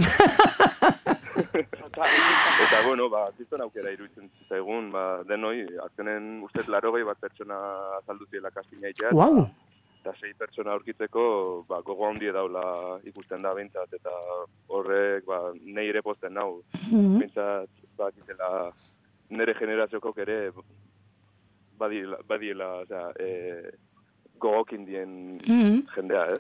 Eta, 2.62 2.82
bueno, 2.88 3.10
ba, 3.10 3.26
zizton 3.38 3.62
aukera 3.66 3.92
iruditzen 3.94 4.30
zaigun, 4.50 4.90
ba, 4.94 5.04
denoi, 5.28 5.66
azkenen 5.86 6.42
ustez 6.46 6.68
larogei 6.72 7.04
bat 7.08 7.20
pertsona 7.22 7.58
azaldu 8.00 8.26
ziela 8.32 8.52
kastina 8.54 8.90
itea. 8.94 9.12
Wow. 9.18 9.44
Eta 10.02 10.16
sei 10.18 10.32
pertsona 10.34 10.72
aurkitzeko, 10.74 11.24
ba, 11.70 11.78
gogo 11.86 12.08
handi 12.10 12.32
daula 12.34 12.64
ikusten 13.06 13.44
da 13.46 13.52
bintzat, 13.54 13.92
eta 13.94 14.14
horrek, 14.74 15.28
ba, 15.30 15.52
nei 15.62 15.86
ere 15.92 16.02
posten 16.02 16.34
nau. 16.34 16.64
Mhm. 16.90 17.20
Bintzat, 17.22 17.70
ba, 18.00 18.08
gizela, 18.16 18.72
nere 19.30 19.54
generaziokok 19.60 20.18
ere, 20.26 20.40
badiela, 21.78 22.18
badiela, 22.28 22.72
osea, 22.82 23.12
e, 23.20 23.30
gogokin 24.42 24.86
dien 24.90 25.12
Mhm. 25.46 25.86
jendea, 25.96 26.26
ez? 26.34 26.40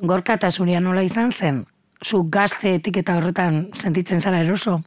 Gorka 0.00 0.34
eta 0.40 0.50
zuria 0.50 0.80
nola 0.80 1.02
izan 1.02 1.30
zen? 1.32 1.66
Zu 2.02 2.22
gazte 2.30 2.74
etiketa 2.78 3.16
horretan 3.18 3.68
sentitzen 3.74 4.20
zara 4.20 4.40
eroso? 4.40 4.80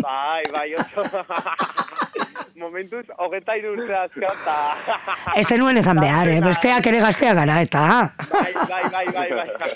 Bai, 0.00 0.44
bai, 0.52 0.74
oso. 0.76 1.02
Momentuz, 2.62 3.04
hogeta 3.18 3.56
irurte 3.58 3.94
azkata. 3.98 4.56
Ez 5.40 5.46
zenuen 5.48 5.80
esan 5.80 5.98
behar, 5.98 6.30
eh? 6.30 6.40
besteak 6.44 6.86
ere 6.86 7.00
gazteak 7.02 7.34
gara, 7.40 7.58
eta... 7.66 7.84
Bai, 8.30 8.52
bai, 8.70 8.82
bai, 8.94 9.06
bai, 9.16 9.48
bai. 9.58 9.70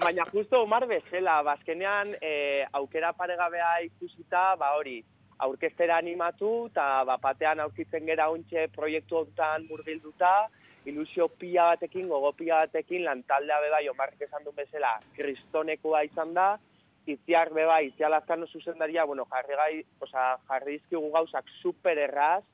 Baina 0.00 0.26
justo 0.32 0.62
Omar 0.64 0.86
bezala, 0.88 1.42
bazkenean 1.46 2.14
e, 2.20 2.32
aukera 2.80 3.12
paregabea 3.18 3.74
ikusita, 3.84 4.54
ba 4.60 4.72
hori, 4.78 4.98
aurkeztera 5.44 6.00
animatu, 6.00 6.52
eta 6.72 6.88
ba, 7.08 7.18
batean 7.22 7.60
aurkitzen 7.66 8.08
gera 8.08 8.30
ontxe 8.32 8.68
proiektu 8.74 9.20
honetan 9.20 9.68
murgilduta, 9.68 10.32
ilusio 10.88 11.28
pila 11.38 11.72
batekin, 11.74 12.08
gogo 12.10 12.32
pila 12.38 12.64
batekin, 12.64 13.04
lantaldea 13.06 13.60
beba, 13.66 13.82
jomarrik 13.84 14.24
esan 14.26 14.46
duen 14.46 14.58
bezala, 14.64 14.96
kristonekoa 15.18 16.04
izan 16.08 16.32
da, 16.38 16.54
itziar 17.06 17.50
beba, 17.52 17.80
itziar 17.82 18.10
lazkano 18.10 18.46
zuzendaria, 18.46 19.04
bueno, 19.04 19.24
jarri 19.30 19.54
gai, 19.56 19.84
oza, 20.00 20.38
jarri 20.48 20.78
dizkigu 20.78 21.10
gauzak 21.12 21.44
super 21.60 21.98
erraz, 21.98 22.44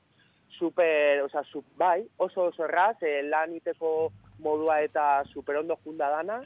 super, 0.57 1.21
oza, 1.23 1.43
su, 1.43 1.63
bai, 1.77 2.03
oso 2.17 2.43
oso 2.49 2.65
erraz, 2.65 2.97
eh, 3.03 3.21
lan 3.23 3.53
iteko 3.55 4.11
modua 4.39 4.81
eta 4.81 5.23
super 5.31 5.57
ondo 5.57 5.77
junda 5.83 6.09
dana, 6.09 6.41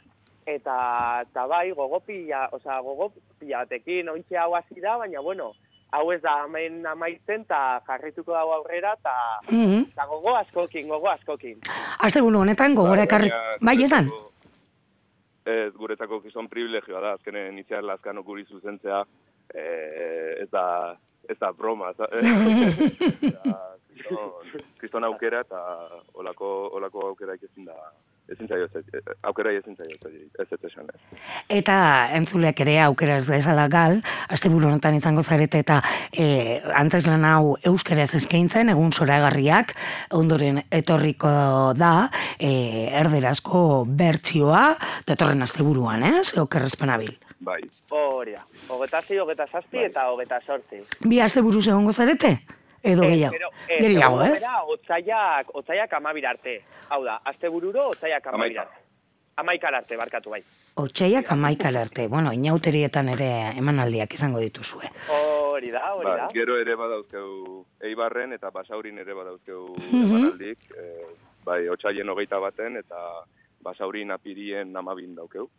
eta, 0.46 1.22
eta 1.24 1.46
bai, 1.48 1.72
gogopila, 1.72 2.50
oza, 2.52 2.80
gogopila 2.82 3.64
batekin, 3.64 4.10
ointxe 4.10 4.38
hau 4.38 4.56
hasi 4.56 4.82
da, 4.82 4.98
baina, 4.98 5.22
bueno, 5.22 5.54
hau 5.94 6.12
ez 6.12 6.22
da 6.22 6.44
hemen 6.46 6.86
amaitzen, 6.90 7.42
eta 7.48 7.82
jarrituko 7.88 8.34
dago 8.34 8.54
aurrera, 8.54 8.94
eta 9.00 9.14
Mhm. 9.52 9.86
eta 9.94 10.06
gogo 10.06 10.36
askokin, 10.36 10.88
gogo 10.90 11.10
askokin. 11.10 11.60
Aste 12.00 12.22
buru 12.22 12.40
honetan 12.40 12.76
gogora 12.76 13.04
ekarri... 13.04 13.30
Baina, 13.30 13.58
Bai, 13.62 13.84
esan? 13.84 14.10
guretzako- 14.10 14.33
Ez, 15.46 15.74
guretzako 15.76 16.22
gizon 16.24 16.48
privilegioa 16.48 17.02
da, 17.02 17.14
azkenen 17.18 17.58
itziar 17.60 17.84
lazkano 17.84 18.24
guri 18.24 18.46
zuzentzea, 18.46 19.02
eh, 19.54 20.36
ez 20.44 20.50
da, 20.52 20.96
ez 21.30 21.38
da 21.40 21.52
broma, 21.52 21.92
za- 21.98 22.08
Eta 22.12 23.58
kriston- 23.94 24.64
kriston 24.80 25.04
aukera 25.04 25.40
eta 25.44 25.60
olako, 26.14 26.70
olako 26.80 27.08
aukera 27.10 27.34
ezin 27.36 27.66
da, 27.66 27.76
ezin 28.32 28.48
zaio, 28.48 28.66
ez- 28.66 29.04
aukera 29.24 29.52
ezin 29.52 29.76
zaio, 29.76 29.98
ez- 30.06 30.30
ez 30.40 30.48
ez 30.52 30.60
esan 30.72 30.86
ez. 30.94 31.20
Eta 31.50 32.10
entzuleak 32.16 32.60
ere 32.60 32.80
aukera 32.82 33.16
ez 33.18 33.26
dezala 33.28 33.68
gal, 33.68 34.02
asteburu 34.30 34.68
honetan 34.68 34.96
izango 34.96 35.22
zarete 35.24 35.60
eta 35.60 35.82
e, 36.12 36.62
antzeslan 36.74 37.26
hau 37.26 37.58
euskeraz 37.64 38.14
eskaintzen, 38.16 38.70
egun 38.70 38.92
zoragarriak, 38.92 39.76
ondoren 40.12 40.64
etorriko 40.72 41.74
da, 41.78 42.10
e, 42.40 42.90
erderazko 42.94 43.86
bertsioa, 43.88 44.76
datorren 45.08 45.42
asteburuan, 45.44 46.04
ez? 46.04 46.38
Okerrezpen 46.38 46.90
abil. 46.90 47.18
Bai, 47.44 47.60
Hori 47.92 48.32
da, 48.34 48.46
hogeta 48.70 49.02
zei, 49.04 49.18
hogeta 49.20 49.46
zazpi 49.52 49.78
Bai. 49.78 49.86
eta 49.90 50.08
hogeta 50.10 50.40
sortzi. 50.46 50.80
Bi 51.10 51.20
asteburuz 51.20 51.68
egongo 51.68 51.92
zarete? 51.92 52.38
Edo 52.84 53.04
gehiago? 53.08 53.52
Gehiago, 53.68 54.22
ez? 54.28 54.44
Otzaiak, 54.68 55.50
otzaiak 55.56 55.94
amabir 55.94 56.28
arte. 56.28 56.58
Hau 56.90 57.04
da, 57.06 57.16
azte 57.24 57.50
bururo, 57.50 57.90
otzaiak 57.96 58.28
amabir 58.28 58.60
arte. 58.60 58.82
Amaikar 59.36 59.74
arte, 59.74 59.96
barkatu 59.98 60.30
bai. 60.30 60.44
Otxeiak 60.78 61.32
amaikal 61.34 61.76
arte. 61.78 62.08
Bueno, 62.08 62.32
inauterietan 62.34 63.10
ere 63.16 63.30
emanaldiak 63.58 64.14
izango 64.14 64.38
dituzue. 64.44 64.92
Hori 65.10 65.72
da, 65.74 65.82
hori 65.96 66.06
ba, 66.06 66.16
da. 66.18 66.28
gero 66.34 66.58
ere 66.62 66.76
badauzkeu 66.78 67.66
Eibarren 67.82 68.34
eta 68.34 68.52
Basaurin 68.54 68.98
ere 69.02 69.14
badauzkeu 69.14 69.76
Mhm. 69.78 70.04
emanaldik, 70.04 70.60
eh, 70.78 71.08
bai, 71.46 71.68
otxaien 71.70 72.10
hogeita 72.10 72.38
baten 72.40 72.78
eta 72.78 73.00
Basaurin 73.62 74.12
apirien 74.12 74.76
amabin 74.78 75.16
daukeu. 75.16 75.50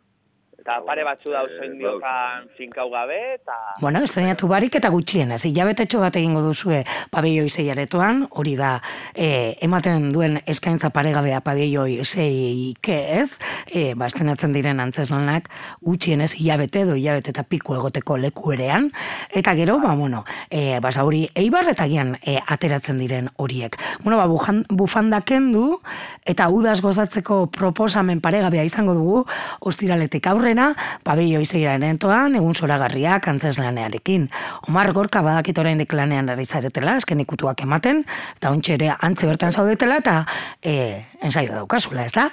Eta 0.59 0.79
pare 0.85 1.03
batzu 1.05 1.33
dauz 1.33 1.49
eh, 1.51 1.57
zein 1.59 1.75
diokan 1.77 2.47
finkau 2.57 2.87
gabe, 2.89 3.17
eta... 3.35 3.55
Bueno, 3.81 4.01
estrenatu 4.05 4.47
barik 4.49 4.77
eta 4.79 4.89
gutxienez. 4.93 5.41
Hilabetetxo 5.45 5.99
bat 6.01 6.15
egingo 6.15 6.41
duzue 6.45 6.83
pabelloi 7.11 7.49
zeiaretoan, 7.49 8.23
hori 8.31 8.55
da 8.57 8.71
e, 9.13 9.57
ematen 9.65 10.09
duen 10.15 10.39
eskaintza 10.47 10.89
paregabea 10.95 11.41
pabelloi 11.45 11.99
zeik 12.05 12.89
ez, 12.89 13.35
e, 13.67 13.93
ba, 13.93 14.07
estrenatzen 14.09 14.55
diren 14.55 14.79
antzeslanak 14.83 15.51
gutxienez 15.85 16.31
hilabete 16.39 16.85
edo 16.85 16.95
hilabete 16.95 17.33
eta 17.35 17.43
piku 17.43 17.75
egoteko 17.77 18.17
leku 18.21 18.55
erean, 18.55 18.89
eta 19.35 19.53
gero, 19.59 19.77
ba, 19.83 19.93
bueno, 19.95 20.23
e, 20.49 20.79
basa 20.81 21.03
hori 21.05 21.25
eibar 21.35 21.69
eta 21.73 21.89
gian 21.91 22.15
e, 22.23 22.39
ateratzen 22.39 22.97
diren 23.01 23.29
horiek. 23.37 23.77
Bueno, 24.03 24.17
ba, 24.21 24.25
bujan, 24.31 24.63
bufanda 24.69 25.21
kendu 25.21 25.81
eta 26.25 26.47
udaz 26.49 26.79
gozatzeko 26.81 27.45
proposamen 27.53 28.21
paregabea 28.23 28.65
izango 28.65 28.95
dugu, 28.97 29.25
ostiraletik 29.59 30.25
aurrera, 30.45 30.73
pabelloi 31.03 31.45
zeiraren 31.45 31.83
entoan, 31.87 32.35
egun 32.37 32.53
zoragarriak 32.53 33.27
antzeslanearekin. 33.31 34.27
Omar 34.69 34.91
Gorka 34.93 35.23
badakit 35.25 35.57
oraindik 35.57 35.93
lanean 35.93 36.29
ari 36.29 36.45
zaretela, 36.45 36.97
azken 36.99 37.23
ikutuak 37.23 37.63
ematen, 37.65 38.03
eta 38.37 38.51
ontxe 38.53 38.75
ere 38.77 38.91
antze 38.93 39.27
bertan 39.27 39.51
zaudetela, 39.51 39.97
eta 40.03 40.19
e, 40.61 41.01
ensaio 41.25 41.55
daukazula, 41.55 42.05
ez 42.05 42.13
da? 42.13 42.29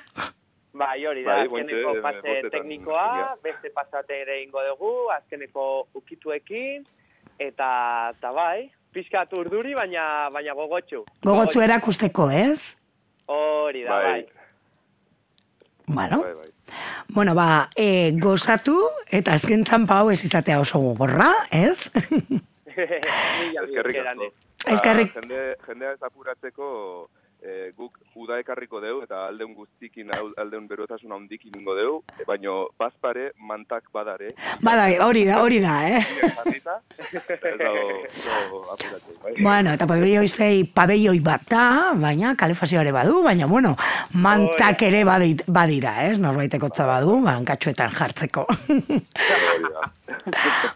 Bai, 0.73 1.05
hori 1.07 1.25
da, 1.25 1.39
Bai, 1.39 1.47
azkeneko 1.47 1.97
pase 2.03 2.21
bostetan, 2.21 2.53
teknikoa, 2.53 3.09
beste 3.45 3.73
pasate 3.73 4.21
ere 4.27 4.43
ingo 4.43 4.61
dugu, 4.69 4.93
azkeneko 5.17 5.67
ukituekin, 5.97 6.85
eta, 7.39 7.73
eta 8.13 8.33
bai, 8.37 8.71
pixkat 8.93 9.33
urduri, 9.41 9.77
baina, 9.79 10.29
baina 10.33 10.57
gogotxu. 10.59 11.05
Gogotzu 11.25 11.65
erakusteko, 11.65 12.29
ez? 12.33 12.75
Hori 13.33 13.85
da, 13.89 14.01
bai. 14.01 14.19
Bueno, 15.87 16.23
bai, 16.25 16.35
bai. 16.41 16.52
Bueno, 17.09 17.35
ba, 17.35 17.69
e, 17.77 18.13
gozatu, 18.21 18.77
eta 19.11 19.33
azken 19.39 19.65
txampa 19.65 19.99
hau 20.01 20.11
ez 20.11 20.23
izatea 20.25 20.61
oso 20.61 20.79
gogorra, 20.81 21.31
ez? 21.51 21.91
Eskerrik 22.73 23.97
esker, 23.97 24.07
asko. 24.07 24.31
Eskerrik- 24.73 25.15
Ba, 25.15 25.21
Jende, 25.21 25.41
jendea 25.67 25.93
ez 25.93 26.03
apuratzeko 26.03 26.69
eh, 27.43 27.73
guk 27.77 27.99
uda 28.15 28.39
ekarriko 28.43 28.81
deu 28.81 29.03
eta 29.03 29.27
aldeun 29.29 29.55
guztikin 29.57 30.11
al- 30.15 30.35
aldeun 30.41 30.67
berotasun 30.69 31.13
handikin 31.13 31.55
ingo 31.59 31.75
deu, 31.75 31.93
baino 32.27 32.69
bazpare 32.79 33.33
mantak 33.39 33.89
badare. 33.93 34.35
Bada, 34.61 34.87
hori 35.07 35.25
da, 35.25 35.41
hori 35.43 35.61
da, 35.65 35.77
eh? 35.89 36.03
Jarrita, 36.21 36.79
eta 37.13 37.71
bai. 39.23 39.35
Bueno, 39.41 39.73
eta 39.73 39.87
pabelloi 39.87 40.29
zei 40.29 40.65
pabelloi 40.65 41.19
bat 41.25 41.47
da, 41.51 41.93
baina 41.97 42.35
kalefazioare 42.37 42.93
badu, 42.93 43.23
baina 43.25 43.47
bueno, 43.47 43.75
mantak 44.13 44.83
ere 44.83 45.05
badit, 45.09 45.45
badira, 45.47 45.97
ez? 46.09 46.19
Norbaiteko 46.23 46.69
badu, 46.83 47.21
ba, 47.25 47.37
hankatxoetan 47.39 47.91
jartzeko. 47.97 48.47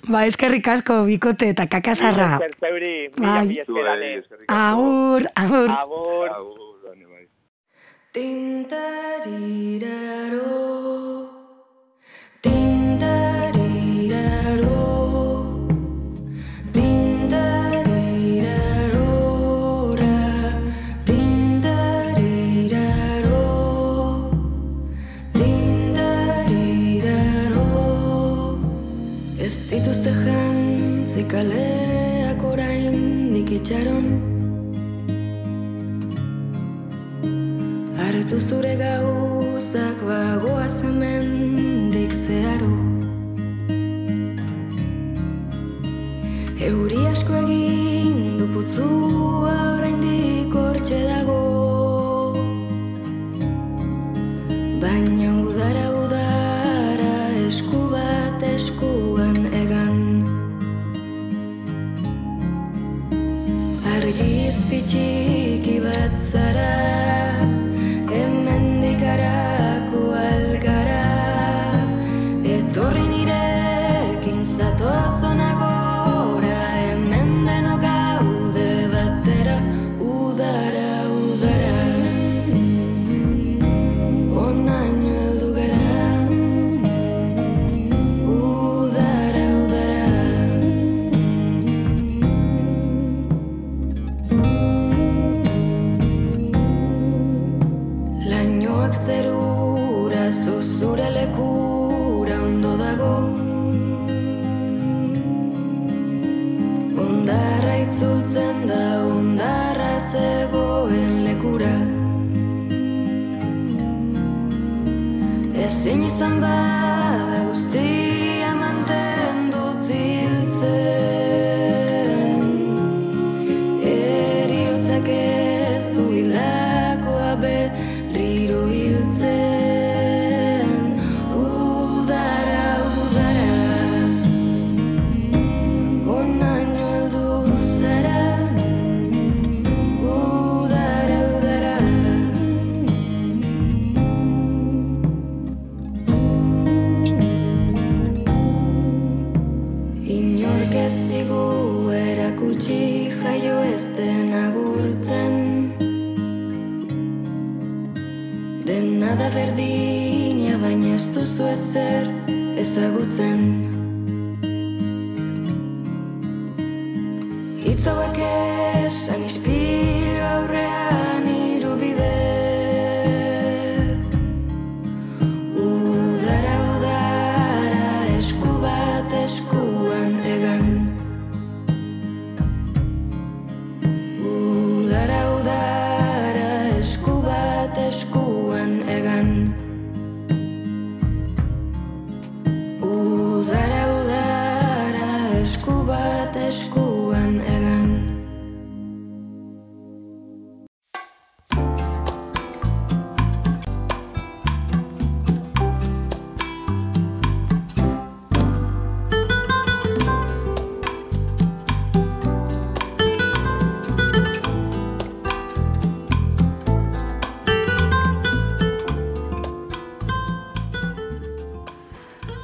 Ba, 0.09 0.25
eskerrik 0.27 0.67
asko, 0.69 1.03
bikote 1.07 1.51
eta 1.53 1.67
kakasarra. 1.71 2.39
Bai. 2.39 3.11
mila 3.19 3.43
esker, 3.43 3.57
Ane. 3.57 3.67
Zuei, 3.67 4.15
eskerrik 4.23 4.49
asko. 4.51 4.63
Agur, 4.63 5.29
agur. 5.35 5.71
Agur. 5.71 6.66
Agur, 8.17 8.25
ane, 8.25 8.65
bai. 8.65 8.77
Tintariraro 9.23 9.29
Tintariraro 12.43 14.86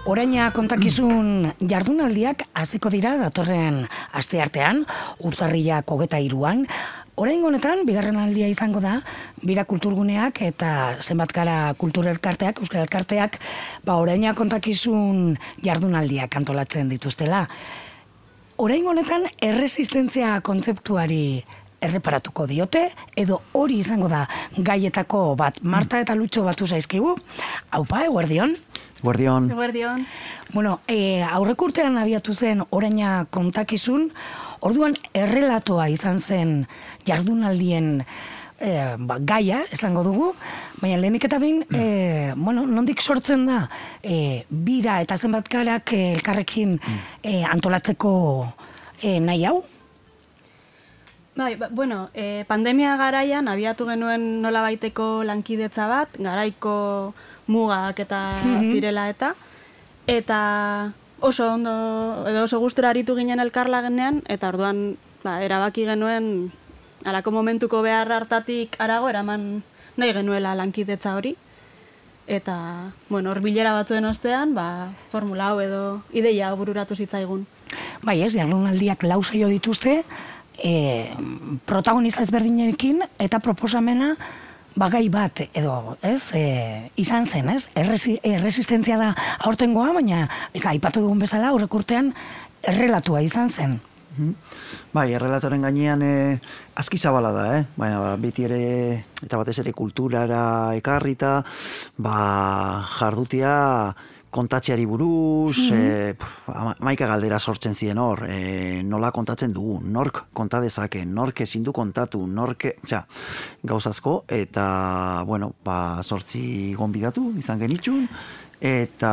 Oraina 0.02 0.48
kontakizun 0.50 1.52
jardunaldiak 1.70 2.40
hasiko 2.58 2.90
dira 2.90 3.12
datorren 3.20 3.84
asteartean, 4.18 4.80
urtarrilak 5.22 5.86
hogeta 5.94 6.18
iruan. 6.18 6.64
Orain 7.14 7.44
honetan, 7.46 7.84
bigarren 7.86 8.18
aldia 8.18 8.48
izango 8.50 8.82
da, 8.82 8.96
bira 9.46 9.62
kulturguneak 9.62 10.40
eta 10.42 10.72
zenbat 11.06 11.30
gara 11.36 11.56
kultur 11.78 12.08
elkarteak, 12.10 12.58
euskal 12.58 12.82
elkarteak, 12.82 13.38
ba 13.86 14.00
oraina 14.02 14.34
kontakizun 14.34 15.36
jardunaldiak 15.62 16.34
antolatzen 16.34 16.90
dituztela. 16.90 17.44
Orain 18.58 18.82
honetan, 18.90 19.28
erresistentzia 19.38 20.40
kontzeptuari 20.42 21.44
erreparatuko 21.82 22.48
diote, 22.50 22.88
edo 23.14 23.38
hori 23.54 23.78
izango 23.82 24.10
da 24.10 24.26
gaietako 24.58 25.36
bat, 25.38 25.62
Marta 25.62 26.02
eta 26.02 26.18
Lutxo 26.18 26.42
batu 26.42 26.66
zaizkigu. 26.66 27.14
Haupa, 27.70 28.02
eguerdion. 28.10 28.58
Guardión. 29.02 29.50
Eguerdion. 29.50 30.06
Bueno, 30.52 30.80
e, 30.86 31.22
aurreko 31.22 31.66
urtean 31.66 31.98
abiatu 31.98 32.34
zen 32.34 32.62
oraina 32.70 33.26
kontakizun, 33.30 34.12
orduan 34.60 34.94
errelatoa 35.12 35.88
izan 35.90 36.20
zen 36.20 36.52
jardunaldien 37.06 38.04
e, 38.62 38.70
ba, 38.98 39.18
gaia, 39.18 39.62
esango 39.74 40.04
dugu, 40.06 40.30
baina 40.80 41.00
lehenik 41.02 41.26
eta 41.26 41.40
behin, 41.42 41.64
e, 41.74 42.32
bueno, 42.36 42.64
nondik 42.66 43.02
sortzen 43.02 43.44
da, 43.50 43.66
e, 44.02 44.44
bira 44.48 45.00
eta 45.02 45.18
zenbat 45.18 45.50
garak 45.50 45.92
elkarrekin 45.98 46.78
e, 47.22 47.42
antolatzeko 47.42 48.14
e, 49.02 49.18
nahi 49.20 49.44
hau? 49.50 49.58
Bai, 51.34 51.56
ba, 51.56 51.68
bueno, 51.72 52.10
e, 52.14 52.44
pandemia 52.46 52.94
garaian 53.00 53.48
abiatu 53.48 53.86
genuen 53.88 54.42
nola 54.44 54.62
baiteko 54.62 55.22
lankidetza 55.24 55.88
bat, 55.88 56.18
garaiko 56.20 56.74
mugak 57.46 57.98
eta 58.00 58.40
zirela 58.62 59.08
eta, 59.10 59.34
eta 60.06 60.92
oso 61.20 61.54
ondo, 61.54 62.24
edo 62.28 62.44
oso 62.44 62.58
gustura 62.58 62.90
aritu 62.90 63.14
ginen 63.16 63.40
elkarlagenean, 63.40 64.22
eta 64.28 64.50
orduan 64.50 64.96
ba, 65.22 65.38
erabaki 65.44 65.86
genuen 65.86 66.52
alako 67.06 67.30
momentuko 67.30 67.82
behar 67.82 68.10
hartatik 68.12 68.76
arago 68.82 69.08
eraman 69.10 69.62
nahi 69.96 70.12
genuela 70.12 70.54
lankidetza 70.58 71.16
hori. 71.16 71.36
Eta, 72.26 72.92
bueno, 73.08 73.32
hor 73.32 73.40
bilera 73.42 73.72
batzuen 73.74 74.04
ostean, 74.06 74.54
ba, 74.54 74.92
formula 75.10 75.50
hau 75.50 75.60
edo 75.60 76.02
ideia 76.14 76.52
bururatu 76.54 76.94
zitzaigun. 76.94 77.46
Bai 78.02 78.20
ez, 78.22 78.32
jardunaldiak 78.34 79.02
lau 79.06 79.22
saio 79.22 79.48
dituzte, 79.50 80.02
e, 80.58 81.10
protagonista 81.66 82.22
ezberdinekin 82.22 83.02
eta 83.18 83.40
proposamena 83.42 84.14
bagai 84.78 85.06
bat 85.12 85.44
edo, 85.52 85.96
ez, 86.02 86.32
e, 86.36 86.90
izan 87.00 87.26
zen, 87.26 87.50
ez? 87.52 87.68
Erresi, 87.78 88.18
erresistentzia 88.24 88.98
da 89.00 89.12
aurtengoa, 89.48 89.92
baina 89.98 90.26
ez 90.54 90.64
aipatu 90.66 91.02
dugun 91.04 91.22
bezala 91.22 91.52
aurrek 91.52 91.74
urtean 91.74 92.12
errelatua 92.62 93.22
izan 93.24 93.50
zen. 93.50 93.80
Bai, 94.92 95.06
errelatoren 95.16 95.62
gainean 95.64 96.02
e, 96.04 96.14
aski 96.76 96.98
zabala 96.98 97.32
da, 97.32 97.44
eh? 97.56 97.62
Baina 97.80 98.00
ba, 98.02 98.14
beti 98.20 98.44
ere, 98.44 98.62
eta 99.24 99.40
batez 99.40 99.58
ere 99.62 99.72
kulturara 99.72 100.74
ekarrita, 100.76 101.38
ba, 101.96 102.16
jardutia 102.98 103.54
kontatzeari 104.32 104.86
buruz, 104.88 105.58
mm 105.68 106.28
maika 106.82 107.06
galdera 107.06 107.38
sortzen 107.38 107.74
ziren 107.74 107.98
hor, 108.02 108.24
e, 108.28 108.82
nola 108.84 109.10
kontatzen 109.14 109.52
dugu, 109.54 109.78
nork 109.84 110.22
konta 110.34 110.60
dezake, 110.60 111.04
nork 111.06 111.40
ezin 111.44 111.62
du 111.64 111.72
kontatu, 111.72 112.20
nork, 112.26 112.66
osea, 112.82 113.02
gauzazko, 113.62 114.24
eta, 114.28 114.64
bueno, 115.26 115.52
ba, 115.64 116.02
sortzi 116.02 116.74
gonbidatu, 116.76 117.28
izan 117.38 117.60
genitxun, 117.62 118.08
eta... 118.60 119.12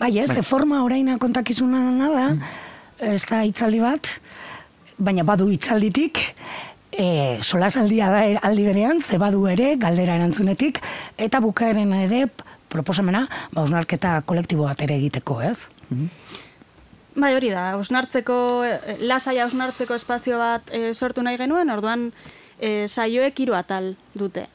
Bai 0.00 0.12
ez, 0.22 0.30
de 0.34 0.42
forma 0.46 0.82
oraina 0.84 1.18
kontakizuna 1.18 1.82
da, 2.14 2.28
ez 3.00 3.22
da 3.28 3.42
hitzaldi 3.44 3.82
bat, 3.82 4.08
baina 4.98 5.24
badu 5.26 5.50
hitzalditik, 5.52 6.22
e, 6.94 7.38
solasaldia 7.42 8.10
da 8.10 8.24
er- 8.24 8.40
aldi 8.42 8.64
berean, 8.68 9.00
ze 9.00 9.18
badu 9.18 9.46
ere, 9.50 9.74
galdera 9.76 10.16
erantzunetik, 10.20 10.80
eta 11.18 11.40
bukaeren 11.40 11.92
ere 12.04 12.28
proposamena, 12.74 13.26
ba, 13.52 13.62
osnarketa 13.62 14.18
kolektibo 14.26 14.66
bat 14.66 14.82
ere 14.84 14.98
egiteko, 14.98 15.40
ez? 15.46 15.70
Bai, 17.14 17.30
hori 17.36 17.52
da, 17.54 17.68
osnartzeko, 17.78 18.36
eh, 18.66 18.96
lasai 19.06 19.38
osnartzeko 19.44 19.94
espazio 19.94 20.40
bat 20.42 20.72
eh, 20.74 20.90
sortu 20.94 21.22
nahi 21.22 21.38
genuen, 21.38 21.70
orduan 21.70 22.10
eh, 22.58 22.86
saioek 22.88 23.38
hiru 23.38 23.54
atal 23.54 23.94
dute. 24.18 24.48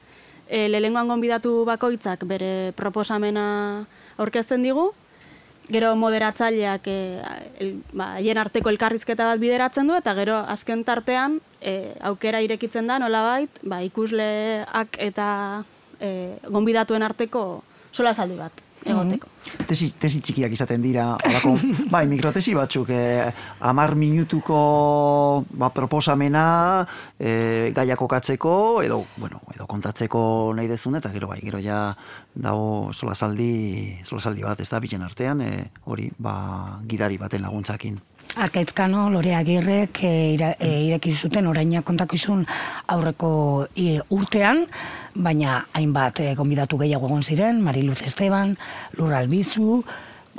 E, 0.49 0.65
lehengoan 0.65 1.07
gonbidatu 1.07 1.61
bakoitzak 1.67 2.23
bere 2.25 2.73
proposamena 2.73 3.85
aurkezten 4.17 4.63
digu, 4.65 4.87
gero 5.69 5.93
moderatzaileak 5.95 6.87
e, 6.89 6.97
el, 7.61 7.75
ba, 7.93 8.15
haien 8.17 8.41
arteko 8.41 8.71
elkarrizketa 8.73 9.27
bat 9.29 9.41
bideratzen 9.41 9.87
du, 9.87 9.93
eta 9.93 10.15
gero 10.17 10.39
azken 10.49 10.81
tartean 10.87 11.37
e, 11.61 11.93
aukera 12.01 12.41
irekitzen 12.41 12.89
da 12.89 12.97
nolabait, 12.99 13.61
ba, 13.61 13.83
ikusleak 13.85 14.97
eta 15.05 15.29
e, 16.01 16.11
gonbidatuen 16.49 17.05
arteko 17.05 17.61
solasaldi 17.91 18.37
bat 18.39 18.65
egoteko. 18.85 19.27
Tesi, 19.67 19.89
tesi 19.99 20.21
txikiak 20.23 20.53
izaten 20.55 20.81
dira, 20.83 21.11
alako, 21.25 21.55
bai, 21.93 22.05
mikrotesi 22.09 22.53
batzuk, 22.55 22.91
eh, 22.95 23.27
amar 23.67 23.95
minutuko 23.99 24.59
ba, 25.51 25.71
proposamena 25.75 26.85
eh, 27.19 27.71
gaia 27.75 27.97
kokatzeko, 27.99 28.53
edo, 28.85 29.01
bueno, 29.17 29.41
edo 29.55 29.67
kontatzeko 29.69 30.21
nahi 30.55 30.69
dezun, 30.71 30.99
eta 30.99 31.11
gero 31.15 31.31
bai, 31.31 31.39
gero 31.43 31.61
ja 31.63 31.81
dago 32.35 32.93
solasaldi, 32.93 33.99
solasaldi 34.07 34.45
bat, 34.47 34.61
ez 34.63 34.69
da, 34.71 34.81
bilen 34.83 35.03
artean, 35.05 35.43
eh, 35.45 35.65
hori, 35.85 36.09
ba, 36.17 36.79
gidari 36.87 37.19
baten 37.21 37.43
laguntzakin. 37.45 37.99
Arkaitzkano, 38.35 39.09
Lore 39.09 39.33
Agirrek 39.35 40.03
e, 40.03 40.11
ira, 40.35 40.51
e, 40.59 40.69
ireki 40.85 41.15
zuten 41.15 41.47
oraina 41.49 41.81
kontakizun 41.81 42.45
aurreko 42.87 43.31
e, 43.75 43.99
urtean, 44.13 44.65
baina 45.15 45.63
hainbat 45.73 46.21
eh, 46.23 46.35
gonbidatu 46.37 46.77
gehiago 46.83 47.09
egon 47.09 47.23
ziren, 47.23 47.63
Mariluz 47.65 48.01
Esteban, 48.05 48.55
Lur 48.97 49.15
Albizu, 49.17 49.81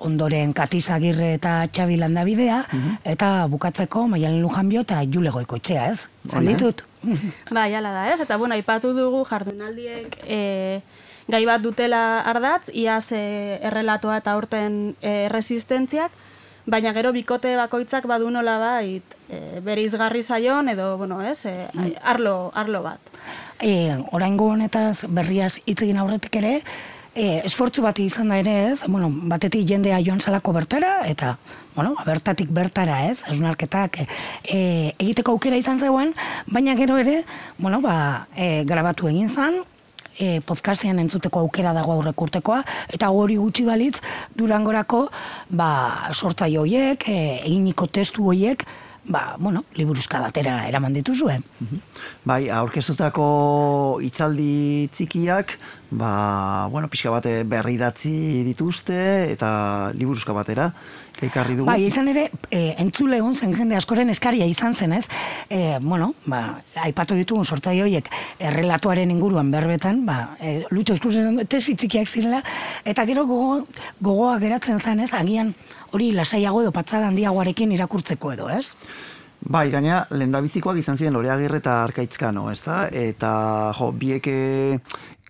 ondoren 0.00 0.54
Katiz 0.56 0.86
Agirre 0.94 1.34
eta 1.36 1.66
Xabi 1.68 1.98
Landabidea, 2.00 2.62
eta 3.04 3.46
bukatzeko 3.52 4.06
Maialen 4.08 4.40
Lujanbio 4.40 4.86
eta 4.86 5.02
Jule 5.04 5.34
Goikoetxea, 5.34 5.90
ez? 5.90 6.08
Zan 6.30 6.46
ditut? 6.48 6.86
Bai, 7.56 7.74
hala 7.74 7.92
da, 7.92 8.06
ez? 8.14 8.20
Eta, 8.22 8.38
bueno, 8.40 8.56
aipatu 8.56 8.94
dugu 8.96 9.26
jardunaldiek 9.28 10.16
e, 10.24 10.40
gai 11.28 11.44
bat 11.44 11.60
dutela 11.60 12.22
ardatz, 12.22 12.70
iaz 12.72 13.10
e, 13.12 13.58
errelatoa 13.60 14.22
eta 14.22 14.32
aurten 14.38 14.94
e, 15.02 15.28
resistentziak, 15.28 16.16
baina 16.66 16.92
gero 16.92 17.12
bikote 17.12 17.56
bakoitzak 17.56 18.06
badu 18.06 18.30
nola 18.30 18.58
bait 18.58 19.16
e, 19.28 19.60
bere 19.64 19.82
izgarri 19.82 20.22
zaion 20.22 20.68
edo, 20.68 20.96
bueno, 20.98 21.22
ez, 21.22 21.44
e, 21.46 21.68
arlo, 22.02 22.50
arlo 22.54 22.82
bat. 22.82 23.00
E, 23.60 23.96
oraingo 24.12 24.50
honetaz 24.54 25.06
berriaz 25.08 25.58
hitz 25.66 25.82
egin 25.82 26.00
aurretik 26.00 26.36
ere, 26.40 26.60
e, 27.14 27.40
esfortzu 27.44 27.82
bat 27.84 27.98
izan 28.00 28.30
da 28.32 28.38
ere 28.40 28.54
ez, 28.70 28.78
bueno, 28.86 29.10
batetik 29.10 29.66
jendea 29.68 30.00
joan 30.04 30.20
salako 30.20 30.54
bertara, 30.56 31.00
eta, 31.08 31.36
bueno, 31.74 31.94
bertatik 32.06 32.50
bertara 32.54 33.04
ez, 33.08 33.20
esnarketak 33.30 34.00
e, 34.02 34.06
e, 34.44 34.60
egiteko 34.98 35.36
aukera 35.36 35.58
izan 35.60 35.80
zegoen, 35.80 36.14
baina 36.46 36.76
gero 36.78 36.98
ere, 37.00 37.22
bueno, 37.58 37.80
ba, 37.84 38.26
e, 38.36 38.64
grabatu 38.68 39.10
egin 39.10 39.28
zan, 39.28 39.60
e, 40.20 40.40
podcastean 40.46 41.00
entzuteko 41.02 41.42
aukera 41.46 41.72
dago 41.76 41.96
aurrek 41.96 42.20
urtekoa, 42.28 42.60
eta 42.92 43.10
hori 43.10 43.40
gutxi 43.40 43.64
balitz, 43.66 43.96
durangorako, 44.36 45.06
ba, 45.56 45.72
sortzaile 46.12 46.60
hoiek, 46.62 47.08
e, 47.08 47.18
eginiko 47.48 47.88
testu 47.88 48.28
hoiek, 48.30 48.66
ba, 49.10 49.36
bueno, 49.40 49.64
liburuzka 49.74 50.20
batera 50.20 50.60
eraman 50.68 50.94
dituzue. 50.94 51.38
Bai, 52.28 52.42
aurkeztutako 52.52 53.26
hitzaldi 54.04 54.88
txikiak, 54.94 55.56
ba, 55.90 56.68
bueno, 56.70 56.90
pixka 56.92 57.12
bate 57.14 57.40
berri 57.48 57.78
datzi 57.80 58.44
dituzte 58.46 59.00
eta 59.32 59.50
liburuzka 59.96 60.36
batera 60.36 60.70
ekarri 61.26 61.56
dugu. 61.58 61.66
Bai, 61.68 61.82
izan 61.86 62.08
ere, 62.12 62.28
e, 62.50 62.74
entzule 62.82 63.18
egon 63.20 63.34
zen 63.34 63.54
jende 63.56 63.76
askoren 63.76 64.10
eskaria 64.12 64.46
izan 64.48 64.74
zen, 64.74 64.94
ez? 64.96 65.04
E, 65.48 65.78
bueno, 65.82 66.12
ba, 66.30 66.60
aipatu 66.86 67.18
ditugun 67.18 67.44
sortzaile 67.44 67.84
horiek 67.84 68.08
errelatuaren 68.38 69.10
inguruan 69.10 69.50
berbetan, 69.52 70.04
ba, 70.06 70.36
e, 70.40 70.60
lutxo 70.70 70.96
eskusen 70.98 71.42
tesi 71.50 71.76
txikiak 71.76 72.08
zirela, 72.08 72.42
eta 72.84 73.06
gero 73.08 73.26
gogo, 73.28 73.60
gogoa 74.00 74.38
geratzen 74.42 74.80
zen, 74.80 75.04
ez? 75.06 75.12
Agian 75.14 75.54
hori 75.92 76.12
lasaiago 76.16 76.64
edo 76.64 76.72
patzada 76.72 77.10
handiagoarekin 77.10 77.72
irakurtzeko 77.76 78.34
edo, 78.36 78.50
ez? 78.50 78.76
Bai, 79.40 79.70
gaina 79.72 80.02
lendabizikoak 80.12 80.76
izan 80.82 80.98
ziren 81.00 81.14
Lore 81.16 81.30
Agirre 81.32 81.62
eta 81.62 81.78
Arkaitzkano, 81.86 82.50
ez 82.52 82.60
da? 82.60 82.82
Eta, 82.92 83.30
jo, 83.78 83.88
biek, 83.96 84.26
e, 84.28 84.78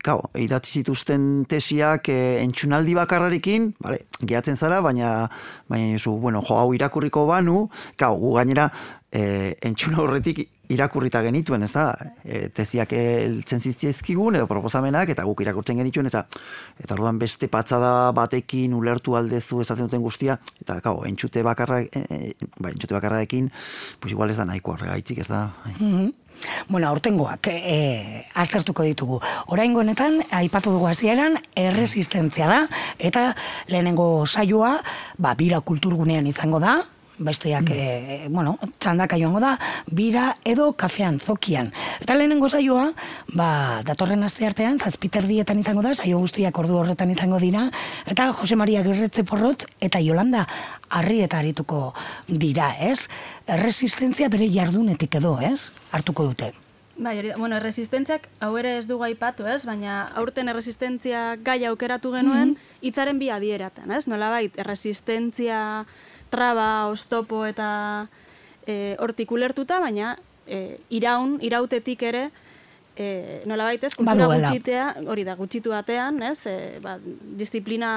Gau, 0.01 0.17
idatzi 0.41 0.81
zituzten 0.81 1.45
tesiak 1.51 2.09
e, 2.09 2.21
entxunaldi 2.41 2.95
bakarrarekin, 2.97 3.75
vale, 3.85 4.07
gehatzen 4.21 4.57
zara, 4.57 4.81
baina, 4.81 5.27
baina 5.69 5.99
zu, 5.99 6.15
bueno, 6.23 6.41
jo, 6.47 6.57
hau 6.57 6.71
irakurriko 6.77 7.27
banu, 7.29 7.67
gau, 8.01 8.15
gu 8.23 8.33
gainera, 8.39 8.71
e, 9.13 9.57
entxuna 9.69 10.01
horretik 10.01 10.47
irakurrita 10.71 11.21
genituen, 11.27 11.67
ez 11.67 11.73
da? 11.75 11.85
E, 12.23 12.47
tesiak 12.55 12.95
heltzen 12.97 13.61
zizkigun, 13.61 14.39
edo 14.39 14.47
proposamenak, 14.49 15.13
eta 15.13 15.27
guk 15.29 15.43
irakurtzen 15.45 15.83
genituen, 15.83 16.09
eta 16.09 16.25
eta 16.81 16.97
orduan 16.97 17.19
beste 17.21 17.51
patzada 17.53 18.13
batekin 18.17 18.73
ulertu 18.79 19.19
aldezu 19.19 19.61
esaten 19.65 19.91
duten 19.91 20.05
guztia, 20.07 20.39
eta 20.63 20.79
gau, 20.85 21.03
entxute 21.11 21.45
bakarra, 21.45 21.83
e, 21.83 22.05
e, 22.09 22.51
ba, 22.57 22.71
entxute 22.71 22.97
bakarrarekin, 22.97 23.53
pues 24.01 24.15
igual 24.15 24.31
ez 24.31 24.39
da 24.41 24.49
nahiko 24.49 24.79
horregaitzik, 24.79 25.21
ez 25.27 25.29
da? 25.29 25.51
Mhm. 25.75 26.11
Bueno, 26.69 26.89
aurtengoak 26.89 27.49
e, 27.51 28.27
aztertuko 28.35 28.85
ditugu. 28.87 29.21
Oraingo 29.47 29.81
honetan 29.81 30.21
aipatu 30.31 30.73
dugu 30.77 30.89
hasieran 30.91 31.39
erresistentzia 31.57 32.49
da 32.51 32.61
eta 32.99 33.35
lehenengo 33.69 34.27
saioa 34.27 34.77
ba 35.19 35.35
bira 35.35 35.61
kulturgunean 35.61 36.27
izango 36.27 36.61
da. 36.61 36.81
Besteak, 37.21 37.69
e, 37.69 38.29
bueno, 38.33 38.55
txandaka 38.81 39.19
joango 39.21 39.43
da, 39.45 39.51
bira 39.93 40.39
edo 40.49 40.71
kafean, 40.73 41.19
zokian. 41.21 41.69
Eta 42.01 42.17
lehenengo 42.17 42.49
saioa, 42.49 42.87
ba, 43.37 43.49
datorren 43.85 44.25
aste 44.25 44.47
artean, 44.49 44.79
zazpiterdietan 44.81 45.61
izango 45.61 45.85
da, 45.85 45.93
saio 45.93 46.17
guztiak 46.23 46.57
ordu 46.63 46.79
horretan 46.81 47.13
izango 47.13 47.37
dira, 47.43 47.67
eta 48.09 48.31
Jose 48.41 48.57
Maria 48.57 48.81
Gerretze 48.87 49.27
Porrotz 49.29 49.67
eta 49.85 50.01
Yolanda 50.01 50.47
Arrieta 50.89 51.43
arituko 51.45 51.93
dira, 52.27 52.73
ez? 52.81 53.11
Erresistentzia 53.47 54.33
bere 54.33 54.49
jardunetik 54.49 55.21
edo, 55.21 55.37
ez? 55.45 55.75
Hartuko 55.93 56.25
dute. 56.33 56.55
Bai, 57.01 57.15
hori 57.17 57.31
bueno, 57.33 57.57
erresistentziak 57.57 58.27
hau 58.45 58.51
ere 58.61 58.75
ez 58.77 58.87
dugu 58.89 59.07
aipatu, 59.07 59.47
ez? 59.49 59.63
Baina 59.65 60.03
aurten 60.21 60.51
erresistentzia 60.53 61.37
gai 61.41 61.63
aukeratu 61.69 62.13
genuen 62.13 62.57
hitzaren 62.85 63.21
bi 63.21 63.31
adieratan, 63.33 63.89
ez? 63.97 64.05
Nolabait 64.09 64.59
erresistentzia 64.61 65.61
traba, 66.31 66.89
oztopo 66.89 67.45
eta 67.47 68.09
e, 68.67 68.97
hortik 68.99 69.31
ulertuta, 69.33 69.81
baina 69.83 70.17
e, 70.47 70.79
iraun, 70.91 71.39
irautetik 71.45 72.03
ere 72.09 72.29
e, 72.97 73.43
nolabait 73.47 73.83
ez, 73.85 73.95
kultura 73.95 74.27
Baduela. 74.27 74.49
gutxitea, 74.49 74.87
hori 75.09 75.25
da, 75.25 75.37
gutxitu 75.39 75.73
batean, 75.73 76.23
ez? 76.27 76.39
E, 76.47 76.57
ba, 76.85 76.97
disiplina, 77.39 77.93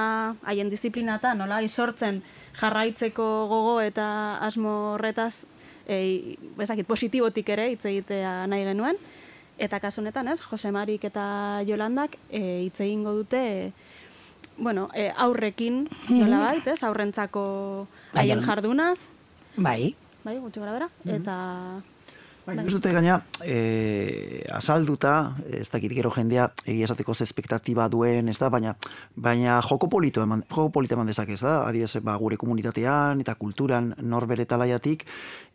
haien 0.47 0.69
disiplina 0.71 1.17
eta 1.19 1.33
nola 1.37 1.61
sortzen 1.67 2.21
jarraitzeko 2.59 3.25
gogo 3.51 3.79
eta 3.81 4.37
asmo 4.45 4.93
horretaz 4.93 5.45
e, 5.87 6.37
bezakit, 6.57 6.87
positibotik 6.87 7.49
ere 7.55 7.69
hitz 7.73 7.85
egitea 7.85 8.43
nahi 8.47 8.65
genuen. 8.69 8.99
Eta 9.61 9.77
kasu 9.79 10.01
honetan, 10.01 10.27
ez, 10.31 10.39
Jose 10.41 10.71
Marik 10.73 11.03
eta 11.05 11.61
Jolandak 11.67 12.17
e, 12.29 12.65
hitz 12.65 12.79
egingo 12.81 13.13
dute 13.13 13.41
e, 13.41 13.71
bueno, 14.57 14.89
e, 14.93 15.11
aurrekin 15.15 15.87
nolabait, 16.09 16.67
ez, 16.67 16.81
aurrentzako 16.83 17.87
Bai, 18.13 18.23
haien 18.23 18.43
jardunaz, 18.45 18.99
Bai. 19.55 19.95
bai, 20.23 20.37
gutxi 20.39 20.61
gara 20.61 20.73
bera, 20.73 20.89
eta 21.05 21.37
Bai, 22.43 22.57
nik 22.57 22.67
uste 22.67 22.89
dut 22.89 22.97
gaina, 22.97 23.21
e, 23.47 24.43
azalduta, 24.51 25.13
ez 25.47 25.69
dakit 25.71 25.93
gero 25.95 26.09
jendea, 26.11 26.49
egia 26.67 26.89
esateko 26.89 27.15
espektatiba 27.23 27.85
duen, 27.87 28.27
ez 28.27 28.35
da, 28.35 28.49
baina, 28.51 28.73
baina 29.15 29.61
joko 29.63 29.87
polito 29.87 30.25
eman, 30.25 30.43
joko 30.49 30.67
polito 30.75 30.97
eman 30.97 31.07
dezake, 31.07 31.37
ez 31.37 31.43
da, 31.45 31.61
adibidez, 31.69 32.03
ba, 32.03 32.17
gure 32.19 32.35
komunitatean 32.41 33.23
eta 33.23 33.37
kulturan 33.39 33.93
norbere 34.03 34.43
talaiatik, 34.45 35.05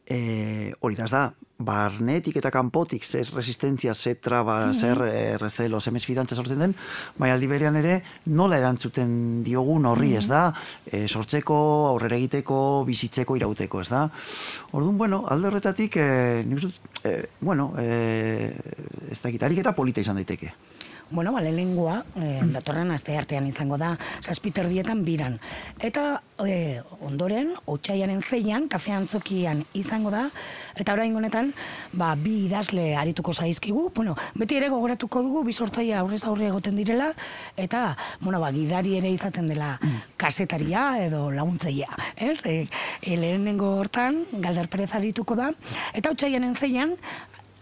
e, 0.09 0.73
hori 0.81 0.97
da, 0.97 1.05
ez 1.05 1.13
da, 1.13 1.23
barnetik 1.59 2.37
eta 2.39 2.53
kanpotik 2.55 3.05
ze 3.05 3.25
resistentzia, 3.35 3.95
ze 3.95 4.15
traba, 4.15 4.73
zer 4.73 5.01
e, 5.03 5.39
rezelo, 5.39 5.81
ze 5.81 5.91
mesfidantza 5.91 6.37
sortzen 6.37 6.63
den, 6.63 6.75
bai 7.19 7.31
aldi 7.31 7.49
berean 7.51 7.77
ere 7.77 7.99
nola 8.25 8.61
erantzuten 8.63 9.43
diogun 9.45 9.87
horri, 9.91 10.15
ez 10.17 10.27
da, 10.31 10.53
e, 10.87 11.07
sortzeko, 11.09 11.59
aurrera 11.91 12.17
egiteko, 12.17 12.85
bizitzeko, 12.87 13.37
irauteko, 13.37 13.83
ez 13.83 13.91
da. 13.91 14.07
Orduan, 14.73 14.97
bueno, 14.99 15.25
alde 15.29 15.51
horretatik, 15.51 15.99
e, 15.99 16.45
nik 16.47 16.65
e, 17.05 17.19
bueno, 17.41 17.73
e, 17.77 18.55
ez 19.11 19.21
dakit, 19.21 19.43
ariketa 19.43 19.75
polita 19.75 20.01
izan 20.01 20.23
daiteke. 20.23 20.55
Bueno, 21.11 21.33
bale, 21.33 21.53
lengua, 21.53 22.05
eh, 22.17 22.43
datorren 22.53 22.91
aste 22.93 23.15
artean 23.17 23.47
izango 23.49 23.79
da, 23.81 23.95
zazpiterdietan 24.21 25.07
biran. 25.07 25.39
Eta 25.81 26.21
eh, 26.45 26.83
ondoren, 27.01 27.55
otxaiaren 27.65 28.21
zeian, 28.21 28.67
kafean 28.69 29.09
zokian 29.09 29.63
izango 29.73 30.13
da, 30.13 30.27
eta 30.77 30.93
orain 30.93 31.17
honetan, 31.17 31.55
ba, 31.97 32.11
bi 32.13 32.35
idazle 32.45 32.91
arituko 33.01 33.33
zaizkigu, 33.33 33.87
bueno, 33.97 34.19
beti 34.37 34.59
ere 34.61 34.69
gogoratuko 34.69 35.23
dugu, 35.25 35.47
bi 35.49 35.57
sortzaia 35.57 36.03
aurrez 36.03 36.27
aurre 36.29 36.51
egoten 36.51 36.77
direla, 36.77 37.09
eta, 37.57 37.97
bueno, 38.21 38.43
ba, 38.45 38.53
gidari 38.53 38.99
ere 39.01 39.09
izaten 39.09 39.49
dela 39.49 39.79
kasetaria 40.21 40.91
edo 41.07 41.31
laguntzaia, 41.33 41.89
ez? 42.17 42.43
E, 42.45 42.69
e, 43.01 43.17
lehenengo 43.17 43.79
hortan, 43.81 44.27
Galder 44.45 44.69
Perez 44.69 44.93
arituko 44.93 45.41
da, 45.41 45.55
eta 45.97 46.13
otxaiaren 46.13 46.53
zeian, 46.53 46.99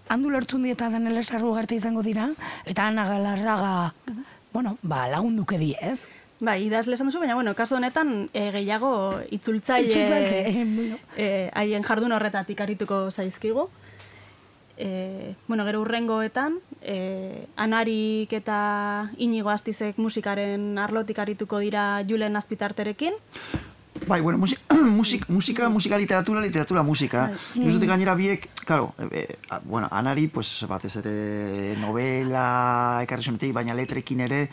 handu 0.08 0.30
lertzun 0.30 0.62
dieta 0.62 0.90
Daniel 0.90 1.18
Esarru 1.18 1.54
garte 1.54 1.74
izango 1.74 2.02
dira, 2.02 2.30
eta 2.64 2.86
Ana 2.86 3.06
Galarraga, 3.08 3.94
bueno, 4.52 4.78
ba, 4.82 5.08
lagunduke 5.08 5.58
die, 5.58 5.76
ez? 5.80 6.00
bai, 6.40 6.60
idazle 6.66 6.94
esan 6.94 7.08
duzu, 7.08 7.20
baina, 7.22 7.34
bueno, 7.34 7.54
kasu 7.56 7.76
honetan 7.76 8.28
e, 8.34 8.50
gehiago 8.52 9.22
itzultzaile 9.32 9.88
Itzultzaile, 9.88 10.40
eh, 10.48 10.64
bueno. 10.64 10.98
e, 11.16 11.50
haien 11.54 11.84
jardun 11.84 12.12
horretatik 12.12 12.60
arituko 12.60 13.10
zaizkigu. 13.10 13.68
E, 14.76 15.34
bueno, 15.48 15.64
gero 15.64 15.80
urrengoetan, 15.80 16.58
e, 16.82 17.46
Anarik 17.56 18.32
eta 18.36 19.10
Inigo 19.16 19.48
Astizek 19.48 19.96
musikaren 19.96 20.76
arlotik 20.78 21.18
arituko 21.18 21.58
dira 21.64 22.04
Julen 22.08 22.36
Azpitarterekin. 22.36 23.16
Bai, 24.06 24.20
bueno, 24.20 24.38
musik, 24.38 24.60
musik, 24.98 25.28
musika, 25.28 25.68
musika, 25.68 25.98
literatura, 25.98 26.40
literatura, 26.40 26.82
musika. 26.82 27.30
Uste 27.54 27.72
dut 27.78 27.86
gainera 27.88 28.14
biek, 28.14 28.48
claro, 28.64 28.94
e, 29.10 29.38
a- 29.50 29.60
bueno, 29.64 29.88
anari, 29.90 30.28
pues, 30.28 30.64
batez 30.68 30.96
ere 31.02 31.76
novela 31.80 33.00
ekarri 33.02 33.22
zonetik, 33.24 33.52
baina 33.56 33.74
letrekin 33.74 34.20
ere, 34.20 34.48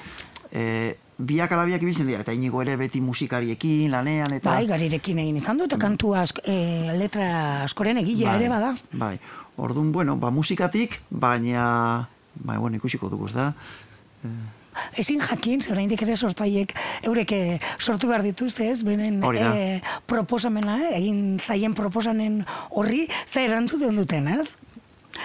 e, 0.52 0.96
biak 1.18 1.52
ala 1.52 1.66
biak 1.66 1.82
ibiltzen 1.84 2.08
dira, 2.08 2.22
eta 2.26 2.34
inigo 2.34 2.62
ere 2.62 2.76
beti 2.78 3.02
musikariekin, 3.02 3.91
lanean, 3.91 4.34
eta... 4.34 4.56
Bai, 4.56 4.66
garirekin 4.68 5.20
egin 5.20 5.38
izan 5.38 5.58
dut, 5.62 5.76
kantu 5.80 6.16
ask, 6.16 6.39
e, 6.46 6.91
letra 6.98 7.64
askoren 7.64 7.98
egile 8.02 8.32
ere 8.34 8.50
bada. 8.50 8.74
Bai, 8.91 9.20
orduan, 9.58 9.91
bueno, 9.91 10.18
ba, 10.18 10.32
musikatik, 10.32 11.02
baina 11.10 12.10
Ba, 12.34 12.58
bueno, 12.58 12.76
ikusiko 12.78 13.10
dugu, 13.14 13.28
ez 13.30 13.34
da? 13.38 13.52
Ezin 14.97 15.21
jakin, 15.21 15.61
zer 15.61 15.76
oraindik 15.78 16.01
ere 16.05 16.17
sortzaiek 16.17 16.74
eurek 17.03 17.34
sortu 17.80 18.07
behar 18.07 18.24
dituzte, 18.26 18.69
ez? 18.69 18.82
Benen 18.84 19.21
da. 19.21 19.53
eh, 19.55 19.82
proposamena, 20.09 20.80
eh, 20.84 20.97
egin 20.99 21.39
zaien 21.39 21.74
proposanen 21.74 22.45
horri, 22.69 23.07
ze 23.28 23.45
erantzuten 23.45 23.95
duten, 23.95 24.28
ez? 24.28 24.55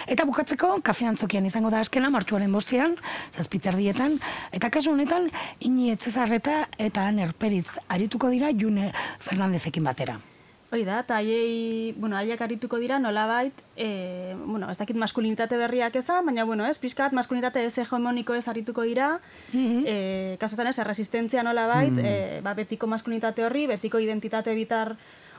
Eta 0.07 0.25
bukatzeko, 0.29 0.81
kafe 0.85 1.07
antzokian 1.09 1.47
izango 1.49 1.71
da 1.73 1.81
askena, 1.81 2.11
martxuaren 2.13 2.53
bostean, 2.53 2.97
zazpiterdietan, 3.37 4.19
eta 4.53 4.71
kasu 4.71 4.93
honetan, 4.93 5.31
ini 5.65 5.93
etzezarreta 5.95 6.67
eta 6.79 7.11
nerperitz 7.11 7.79
arituko 7.89 8.29
dira 8.35 8.53
June 8.53 8.93
Fernandezekin 9.21 9.85
batera. 9.85 10.19
Hori 10.71 10.85
da, 10.85 10.99
eta 11.01 11.17
haiei, 11.17 11.95
bueno, 11.97 12.17
haiek 12.19 12.41
arituko 12.45 12.77
dira 12.77 12.99
nolabait, 13.01 13.57
e, 13.75 14.35
bueno, 14.45 14.69
ez 14.71 14.77
dakit 14.77 14.97
maskulinitate 15.01 15.57
berriak 15.57 15.95
eza, 15.97 16.19
baina, 16.21 16.45
bueno, 16.45 16.67
ez, 16.69 16.77
pixkat 16.79 17.15
maskulinitate 17.17 17.63
ez 17.65 17.73
hegemoniko 17.81 18.35
ez 18.37 18.45
arituko 18.53 18.83
dira, 18.85 19.15
e, 19.55 20.37
kasotan 20.39 20.67
ez, 20.69 20.77
erresistentzia 20.79 21.43
nolabait, 21.43 21.91
Mhm. 21.93 22.05
e, 22.05 22.41
ba, 22.45 22.53
betiko 22.53 22.87
maskulinitate 22.87 23.47
horri, 23.47 23.67
betiko 23.67 23.99
identitate 23.99 24.53
bitar 24.55 24.97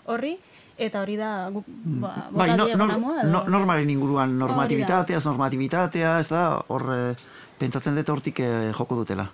horri, 0.08 0.40
eta 0.80 1.02
hori 1.04 1.16
da, 1.18 1.50
guk, 1.54 1.66
ba, 1.68 2.30
Bai, 2.32 2.50
no, 2.58 2.66
no, 2.66 2.88
edo- 2.88 3.24
no, 3.30 3.44
normalen 3.50 3.90
inguruan 3.90 4.34
normatibitatea, 4.40 5.20
normatibitatea, 5.26 6.20
ez 6.22 6.28
da, 6.30 6.64
hor 6.68 6.88
eh, 6.96 7.16
pentsatzen 7.60 7.94
dut 7.96 8.10
hortik 8.10 8.40
eh, 8.40 8.72
joko 8.74 8.96
dutela. 8.96 9.30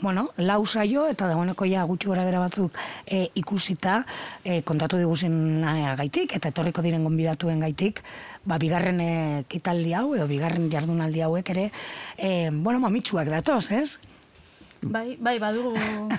Bueno, 0.00 0.30
lau 0.36 0.66
saio 0.66 1.06
eta 1.08 1.28
dagoeneko 1.30 1.64
ja 1.70 1.84
gutxi 1.86 2.08
gora 2.10 2.24
bera 2.26 2.40
batzuk 2.42 2.74
e, 3.06 3.28
ikusita 3.38 4.04
e, 4.44 4.62
kontatu 4.62 4.98
diguzen 4.98 5.62
gaitik 5.96 6.34
eta 6.36 6.50
etorriko 6.50 6.82
diren 6.82 7.04
gonbidatuen 7.06 7.60
gaitik 7.62 8.02
ba, 8.44 8.58
bigarren 8.58 9.00
e, 9.00 9.44
kitaldi 9.48 9.94
hau 9.94 10.14
edo 10.16 10.26
bigarren 10.26 10.66
jardunaldi 10.72 11.22
hauek 11.22 11.50
ere 11.54 11.70
e, 12.18 12.50
bueno, 12.50 12.80
mamitsuak 12.80 13.30
datoz, 13.30 13.70
ez? 13.72 14.00
Bai, 14.84 15.16
bai, 15.16 15.38
badugu, 15.40 15.72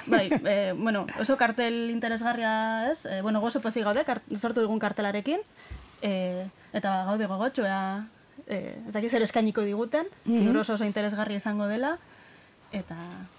bai, 0.07 0.25
e, 0.31 0.73
bueno, 0.73 1.05
oso 1.21 1.37
kartel 1.37 1.91
interesgarria 1.91 2.89
ez, 2.89 3.05
e, 3.05 3.21
bueno, 3.21 3.41
gozo 3.43 3.61
pozik 3.61 3.83
gaude, 3.85 4.01
kart, 4.07 4.23
sortu 4.39 4.63
dugun 4.63 4.79
kartelarekin, 4.81 5.43
e, 6.01 6.47
eta 6.73 7.03
gaude 7.05 7.27
gogotxo, 7.29 7.67
ea, 7.67 8.07
e, 8.47 8.79
ez 8.87 8.93
dakiz 8.95 9.11
zer 9.11 9.21
eskainiko 9.21 9.61
diguten, 9.61 10.09
Mhm. 10.25 10.39
ziur 10.39 10.57
oso 10.63 10.73
oso 10.79 10.85
interesgarria 10.85 11.37
izango 11.37 11.67
dela, 11.69 11.99
eta... 12.81 12.95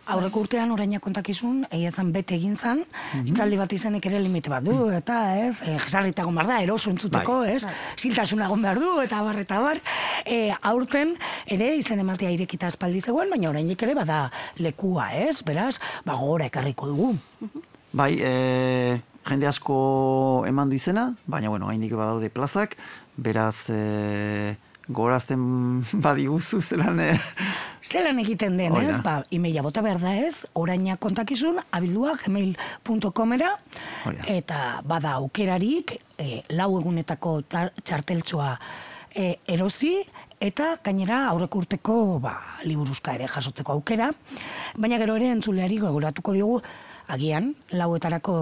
Aurreko 0.07 0.39
urtean 0.45 0.70
oraina 0.70 1.01
kontakizun, 1.03 1.64
egia 1.74 1.91
zan 1.91 2.12
bete 2.14 2.37
egin 2.37 2.53
zan, 2.57 2.84
Mhm. 3.12 3.24
hitzaldi 3.26 3.57
bat 3.59 3.72
izanek 3.74 4.05
ere 4.07 4.20
limite 4.22 4.49
bat 4.53 4.62
du, 4.62 4.89
eta 4.95 5.16
ez, 5.37 5.57
e, 5.66 5.72
jesarrita 5.82 6.22
egon 6.22 6.37
behar 6.39 6.47
da, 6.47 6.61
eroso 6.62 6.91
entzuteko, 6.91 7.41
Bai. 7.41 7.57
ez, 7.57 7.64
Bai. 7.64 7.74
behar 8.62 8.78
du, 8.78 9.01
eta 9.03 9.22
bar, 9.22 9.39
eta 9.41 9.59
bar, 9.61 9.80
e, 10.24 10.53
aurten 10.62 11.16
ere 11.47 11.74
izen 11.76 11.99
ematea 11.99 12.30
irekita 12.30 12.68
espaldi 12.68 13.01
zegoen, 13.01 13.30
baina 13.30 13.51
orainik 13.51 13.82
ere 13.82 13.95
bada 13.95 14.30
lekua, 14.59 15.12
ez, 15.12 15.43
beraz, 15.43 15.80
ba 16.05 16.14
gora 16.14 16.47
ekarriko 16.47 16.87
dugu. 16.87 17.18
Bai, 17.93 18.12
e, 18.20 19.01
jende 19.26 19.47
asko 19.49 20.45
eman 20.47 20.68
du 20.70 20.76
izena, 20.76 21.16
baina, 21.26 21.49
bueno, 21.49 21.66
haindik 21.68 21.93
badaude 21.99 22.30
plazak, 22.30 22.76
beraz, 23.16 23.70
e, 23.70 24.55
gorazten 24.89 25.41
badiguzu 26.05 26.61
zelan, 26.62 27.01
e, 27.01 27.18
Zelan 27.87 28.18
egiten 28.18 28.57
den, 28.59 28.72
Hori 28.74 28.89
ez? 28.91 29.01
Ba, 29.05 29.20
emaila 29.30 29.62
bota 29.62 29.82
behar 29.84 30.01
da 30.03 30.12
ez, 30.18 30.45
oraina 30.59 30.97
kontakizun, 30.99 31.61
abildua 31.70 32.16
gmail.comera, 32.24 33.53
eta 34.26 34.80
bada 34.87 35.12
aukerarik, 35.20 35.95
e, 36.18 36.43
lau 36.59 36.72
egunetako 36.80 37.41
tar- 37.47 37.70
txarteltxoa 37.82 38.57
e, 39.14 39.37
erosi, 39.55 39.95
eta 40.43 40.74
gainera 40.84 41.22
aurreko 41.30 41.62
urteko 41.62 41.95
ba, 42.20 42.34
liburuzka 42.66 43.14
ere 43.14 43.28
jasotzeko 43.30 43.72
aukera, 43.78 44.11
baina 44.76 44.99
gero 44.99 45.14
ere 45.16 45.30
entzuleari 45.37 45.78
gogoratuko 45.82 46.34
diogu, 46.34 46.61
agian, 47.09 47.53
lauetarako 47.71 48.37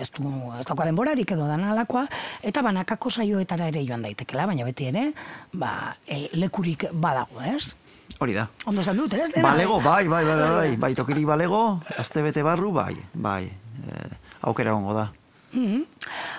ez 0.00 0.10
du 0.16 0.30
ez 0.58 0.66
dauka 0.66 0.86
denborarik 0.88 1.32
edo 1.36 1.46
dana 1.48 1.72
alakoa, 1.72 2.06
eta 2.42 2.62
banakako 2.62 3.10
saioetara 3.10 3.68
ere 3.72 3.84
joan 3.86 4.06
daitekela, 4.06 4.46
baina 4.46 4.64
beti 4.64 4.88
ere, 4.92 5.10
ba, 5.52 5.96
e, 6.06 6.26
lekurik 6.34 6.88
badago, 6.92 7.42
ez? 7.42 7.74
hori 8.18 8.32
da. 8.36 8.46
Ondo 8.64 8.80
esan 8.80 8.96
dut, 8.96 9.12
ez? 9.12 9.28
Dena, 9.34 9.50
Balego, 9.50 9.78
eh? 9.80 9.84
bai, 9.84 10.08
bai, 10.08 10.24
bai, 10.24 10.36
bai, 10.40 10.50
bai, 10.56 10.70
bai, 10.86 10.92
tokirik 10.96 11.26
balego, 11.28 11.62
azte 11.98 12.22
bete 12.24 12.44
barru, 12.46 12.72
bai, 12.72 12.94
bai, 13.12 13.44
e, 13.84 14.08
aukera 14.48 14.74
hongo 14.74 14.96
da. 14.96 15.10
Mhm. 15.52 15.84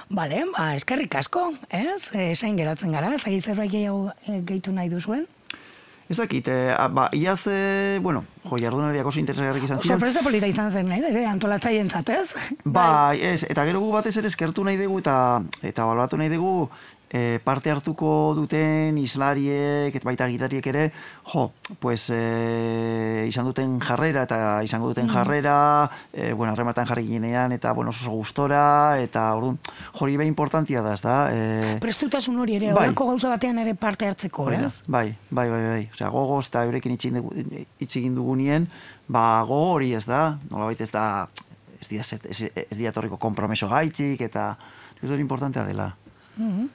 Bale, 0.10 0.44
ba, 0.56 0.74
eskerrik 0.76 1.16
asko, 1.20 1.52
ez? 1.70 2.10
E, 2.16 2.34
zain 2.36 2.58
geratzen 2.58 2.94
gara, 2.96 3.14
ez 3.14 3.22
da 3.24 3.34
zerbait 3.40 3.72
gehiago 3.72 4.12
gehitu 4.26 4.74
nahi 4.74 4.90
duzuen? 4.90 5.28
Ez 6.08 6.16
dakit, 6.16 6.47
e, 6.47 6.72
ba, 6.95 7.10
iaz, 7.12 7.41
e, 7.51 7.99
bueno, 7.99 8.24
jo, 8.45 8.55
jardunariak 8.62 9.10
oso 9.10 9.20
interesgarrik 9.20 9.66
izan 9.68 9.82
ziren. 9.82 9.97
Sorpresa 9.97 10.22
polita 10.24 10.47
izan 10.47 10.72
zen, 10.72 10.91
eh? 10.95 11.01
ere, 11.10 11.26
antolatzaien 11.28 11.91
ez? 11.91 12.28
Bai, 12.64 13.20
ez, 13.20 13.43
eta 13.43 13.66
gero 13.68 13.82
gu 13.84 13.91
batez 13.91 14.16
ere 14.18 14.32
eskertu 14.32 14.64
nahi 14.64 14.78
dugu 14.80 14.99
eta 15.03 15.41
eta 15.62 15.84
baloratu 15.84 16.18
nahi 16.18 16.32
dugu 16.32 16.70
e, 17.10 17.39
parte 17.43 17.72
hartuko 17.72 18.34
duten 18.36 18.97
islariek 18.99 19.95
eta 19.95 20.03
baita 20.10 20.28
gitariek 20.28 20.66
ere, 20.68 20.91
jo, 21.32 21.51
pues 21.80 22.10
e, 22.12 23.26
izan 23.30 23.45
duten 23.47 23.78
jarrera 23.80 24.24
eta 24.28 24.62
izango 24.64 24.89
duten 24.91 25.08
Mhm. 25.08 25.14
jarrera, 25.14 25.89
e, 26.12 26.34
bueno, 26.34 26.51
harrematan 26.53 26.86
jarri 26.86 27.05
ginean 27.08 27.51
eta 27.51 27.72
bueno, 27.72 27.89
oso 27.91 28.12
gustora 28.12 28.99
eta 28.99 29.34
orduan, 29.36 29.58
hori 30.01 30.18
be 30.18 30.26
importantia 30.26 30.82
da, 30.82 30.93
ez 30.95 31.01
da? 31.01 31.18
E, 31.32 31.78
Prestutasun 31.80 32.38
hori 32.39 32.55
ere, 32.55 32.74
Bai. 32.74 32.88
horako 32.89 33.08
gauza 33.14 33.30
batean 33.30 33.60
ere 33.60 33.74
parte 33.76 34.05
hartzeko, 34.08 34.49
da, 34.51 34.66
ez? 34.66 34.82
Bai, 34.88 35.16
bai, 35.30 35.49
bai, 35.49 35.64
bai. 35.64 35.89
Osea, 35.93 36.10
gogoz 36.10 36.47
eta 36.47 36.66
eurekin 36.68 36.97
egin 36.99 38.16
dugunien, 38.16 38.68
ba, 39.08 39.41
gogo 39.47 39.74
hori 39.78 39.93
ez 39.93 40.05
da, 40.05 40.38
nolabait 40.51 40.82
ez 40.82 40.91
da, 40.91 41.28
ez 41.80 41.88
dia, 41.88 42.01
ez, 42.01 42.41
ez, 42.53 42.78
dia 42.78 42.91
torriko 42.91 43.18
kompromeso 43.18 43.70
gaitzik, 43.70 44.22
eta 44.22 44.58
ez 45.01 45.10
hori 45.10 45.22
importantea 45.22 45.64
dela. 45.64 45.95
Mhm. 46.36 46.68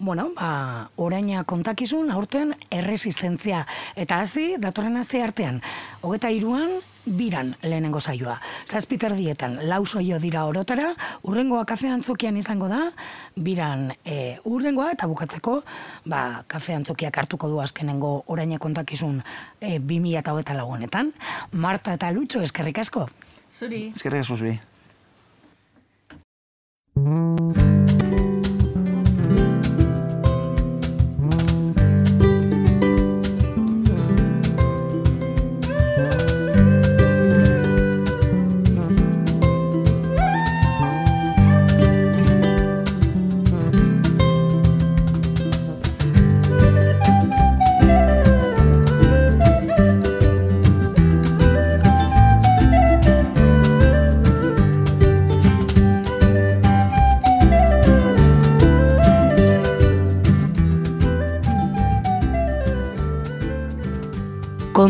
Bueno, 0.00 0.30
ba, 0.36 0.90
oraina 0.94 1.42
kontakizun 1.42 2.12
aurten 2.14 2.52
erresistentzia. 2.70 3.64
Eta 3.98 4.20
hazi, 4.22 4.52
datorren 4.62 4.96
aste 5.00 5.18
artean, 5.22 5.58
hogeta 6.06 6.30
iruan, 6.30 6.76
biran 7.04 7.56
lehenengo 7.62 7.98
saioa. 8.00 8.36
Zazpiter 8.68 9.16
dietan, 9.18 9.58
lau 9.68 9.84
soio 9.86 10.20
dira 10.22 10.44
orotara, 10.46 10.92
urrengoa 11.26 11.64
kafe 11.66 11.90
antzokian 11.90 12.36
izango 12.38 12.68
da, 12.70 12.92
biran 13.34 13.88
e, 14.04 14.38
urrengoa, 14.44 14.92
eta 14.94 15.08
bukatzeko, 15.10 15.62
ba, 16.06 16.44
kafe 16.46 16.76
antzokiak 16.78 17.18
hartuko 17.18 17.50
du 17.50 17.58
azkenengo 17.64 18.22
oraina 18.26 18.58
kontakizun 18.62 19.18
e, 19.60 19.78
2000 19.80 20.18
eta 20.22 20.36
hogeta 20.36 20.54
lagunetan. 20.54 21.10
Marta 21.52 21.98
eta 21.98 22.12
Lutxo, 22.14 22.44
eskerrik 22.46 22.78
asko. 22.84 23.08
Zuri. 23.50 23.88
Eskerrik 23.96 24.22
asko 24.22 24.36
zuri. 24.38 24.58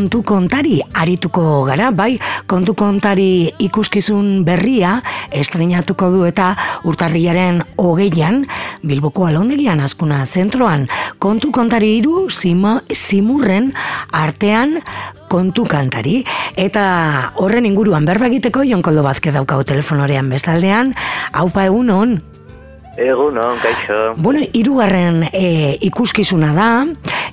Kontu 0.08 0.22
kontari 0.24 0.78
arituko 0.96 1.66
gara, 1.68 1.90
bai, 1.92 2.14
kontu 2.48 2.72
kontari 2.72 3.52
ikuskizun 3.60 4.40
berria 4.40 5.02
estrenatuko 5.36 6.08
du 6.08 6.22
eta 6.24 6.54
urtarriaren 6.88 7.60
hogeian 7.76 8.46
Bilboko 8.80 9.26
alondegian 9.28 9.82
askuna 9.84 10.22
zentroan. 10.24 10.86
Kontu 11.20 11.52
kontari 11.52 11.98
iru 11.98 12.30
sima, 12.32 12.78
simurren 12.88 13.74
artean 14.16 14.78
kontu 15.28 15.68
kantari. 15.68 16.22
Eta 16.56 17.34
horren 17.36 17.68
inguruan 17.68 18.08
berba 18.08 18.32
egiteko 18.32 18.64
Jonkoldo 18.64 19.04
Bazke 19.04 19.28
daukago 19.36 19.68
telefonorean 19.68 20.32
bestaldean, 20.32 20.96
haupa 21.36 21.68
egunon, 21.68 22.22
Egun 22.98 23.38
on, 23.38 23.58
kaixo. 23.62 23.98
Bueno, 24.18 24.40
hirugarren 24.52 25.22
e, 25.30 25.76
ikuskizuna 25.86 26.50
da, 26.56 26.70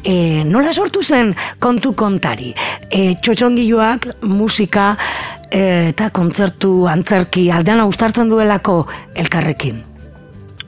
e, 0.04 0.44
nola 0.46 0.74
sortu 0.74 1.02
zen 1.02 1.34
kontu 1.60 1.96
kontari? 1.98 2.52
E, 2.86 3.16
txotxongiloak, 3.18 4.12
musika 4.30 4.92
e, 5.50 5.90
eta 5.90 6.12
kontzertu 6.14 6.86
antzerki 6.92 7.50
aldean 7.50 7.82
austartzen 7.88 8.30
duelako 8.30 8.84
elkarrekin. 9.18 9.95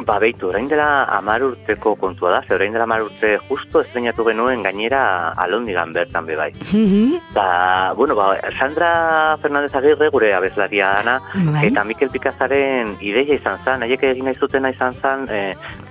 Ba, 0.08 0.20
beitu, 0.24 0.48
orain 0.48 0.70
dela 0.72 1.04
amar 1.18 1.42
urteko 1.44 1.98
kontua 2.00 2.30
da, 2.32 2.38
ze 2.48 2.54
orain 2.56 2.72
dela 2.72 2.86
amar 2.88 3.02
urte 3.04 3.34
justo 3.50 3.82
estrenatu 3.84 4.24
genuen 4.24 4.64
gainera 4.64 5.34
alondigan 5.36 5.92
bertan 5.92 6.26
be 6.26 6.38
bai. 6.40 6.54
Mhm. 6.72 7.34
Ba, 7.36 7.92
bueno, 7.94 8.16
ba, 8.16 8.30
Sandra 8.58 9.38
Fernandez 9.42 9.76
Agirre 9.76 10.08
gure 10.10 10.34
abeslaria 10.34 10.94
dana, 11.02 11.20
Bai. 11.36 11.66
eta 11.68 11.84
Mikel 11.84 12.10
Pikazaren 12.10 12.96
ideia 13.02 13.36
izan 13.36 13.60
zen, 13.66 13.84
haiek 13.84 14.04
egin 14.14 14.26
nahi 14.30 14.40
zutena 14.40 14.72
izan 14.72 14.96
zen, 15.02 15.28
e, 15.30 15.42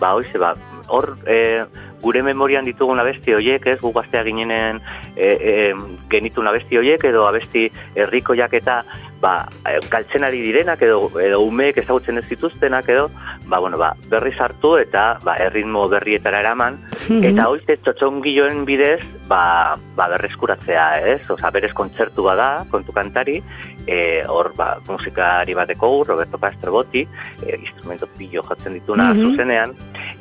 ba, 0.01 0.15
hoize, 0.17 0.39
ba, 0.41 0.55
hor 0.89 1.17
e, 1.27 1.65
gure 2.03 2.23
memorian 2.23 2.65
ditugun 2.65 3.01
abesti 3.01 3.35
hoiek, 3.35 3.67
ez, 3.67 3.81
gu 3.81 3.93
gaztea 3.93 4.23
ginenen 4.25 4.81
e, 5.17 5.27
e, 5.27 5.75
genitun 6.11 6.47
abesti 6.47 6.79
hoiek, 6.79 7.05
edo 7.05 7.27
abesti 7.27 7.71
herrikoiak 7.95 8.55
eta 8.55 8.83
ba, 9.21 9.49
galtzen 9.91 10.25
ari 10.29 10.43
direnak 10.45 10.83
edo, 10.85 11.09
edo 11.19 11.41
umeek 11.41 11.79
ezagutzen 11.81 12.19
ez 12.21 12.27
dituztenak 12.29 12.89
edo, 12.93 13.09
ba, 13.49 13.59
bueno, 13.59 13.79
ba, 13.81 13.95
berri 14.13 14.33
sartu 14.37 14.77
eta 14.77 15.19
ba, 15.25 15.39
erritmo 15.41 15.89
berrietara 15.89 16.41
eraman, 16.45 16.79
Mhm. 17.09 17.25
eta 17.25 17.49
hoize 17.49 17.79
txotxongiloen 17.83 18.65
bidez, 18.67 19.01
ba, 19.29 19.77
ba 19.97 20.09
berreskuratzea, 20.09 21.01
ez? 21.07 21.31
Osa, 21.31 21.51
berez 21.51 21.73
kontzertu 21.75 22.23
bada, 22.23 22.65
kontu 22.71 22.93
kantari, 22.93 23.43
e, 23.87 24.23
hor, 24.27 24.53
ba, 24.57 24.77
musikari 24.89 25.55
bateko 25.55 26.05
Roberto 26.05 26.39
Castro 26.39 26.73
Boti, 26.73 27.07
e, 27.43 27.57
instrumento 27.57 28.07
pillo 28.07 28.43
jotzen 28.43 28.75
dituna 28.75 29.13
Mhm. 29.13 29.21
zuzenean, 29.23 29.73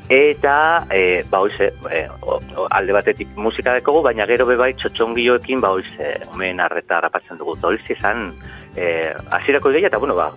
eta, 0.09 0.85
e, 0.89 1.23
ba, 1.29 1.39
hoize, 1.39 1.73
e, 1.91 2.07
o- 2.21 2.41
o- 2.57 2.67
alde 2.69 2.93
batetik 2.93 3.27
musika 3.35 3.73
dekogu, 3.73 4.01
baina 4.01 4.25
gero 4.25 4.45
bebai 4.45 4.73
txotxongiloekin, 4.73 5.61
ba, 5.61 5.69
hoize, 5.69 6.21
omen 6.33 6.59
arreta 6.59 7.01
rapatzen 7.01 7.37
dugu, 7.37 7.57
hoize 7.61 7.93
izan, 7.93 8.33
e, 8.75 9.13
hasierako 9.31 9.71
ideia, 9.71 9.87
eta, 9.87 9.97
bueno, 9.97 10.15
ba, 10.15 10.31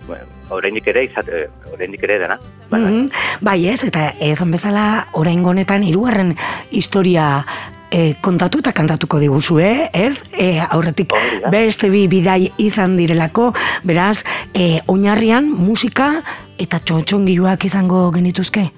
oraindik 0.49 0.87
ere, 0.87 1.03
izate, 1.05 1.49
oraindik 1.73 2.03
ere 2.03 2.19
dena. 2.19 2.39
Bai, 2.69 2.81
bai. 2.81 2.91
Mhm. 2.91 3.09
Bai, 3.41 3.67
ez, 3.67 3.83
eta 3.83 4.13
esan 4.19 4.51
bezala 4.51 5.07
orain 5.13 5.45
honetan 5.45 5.83
hirugarren 5.83 6.35
historia 6.71 7.45
e, 7.91 8.15
kontatu 8.21 8.61
eta 8.63 8.73
kantatuko 8.75 9.19
diguzue, 9.19 9.89
ez? 9.93 10.23
E, 10.33 10.59
aurretik 10.59 11.13
Hori 11.13 11.41
da. 11.43 11.51
beste 11.53 11.89
bi 11.89 12.05
bidai 12.11 12.51
izan 12.61 12.97
direlako, 12.97 13.51
beraz, 13.83 14.23
e, 14.53 14.81
oinarrian 14.87 15.49
musika 15.49 16.11
eta 16.59 16.79
txotxongiluak 16.79 17.65
izango 17.65 18.09
genituzke. 18.15 18.69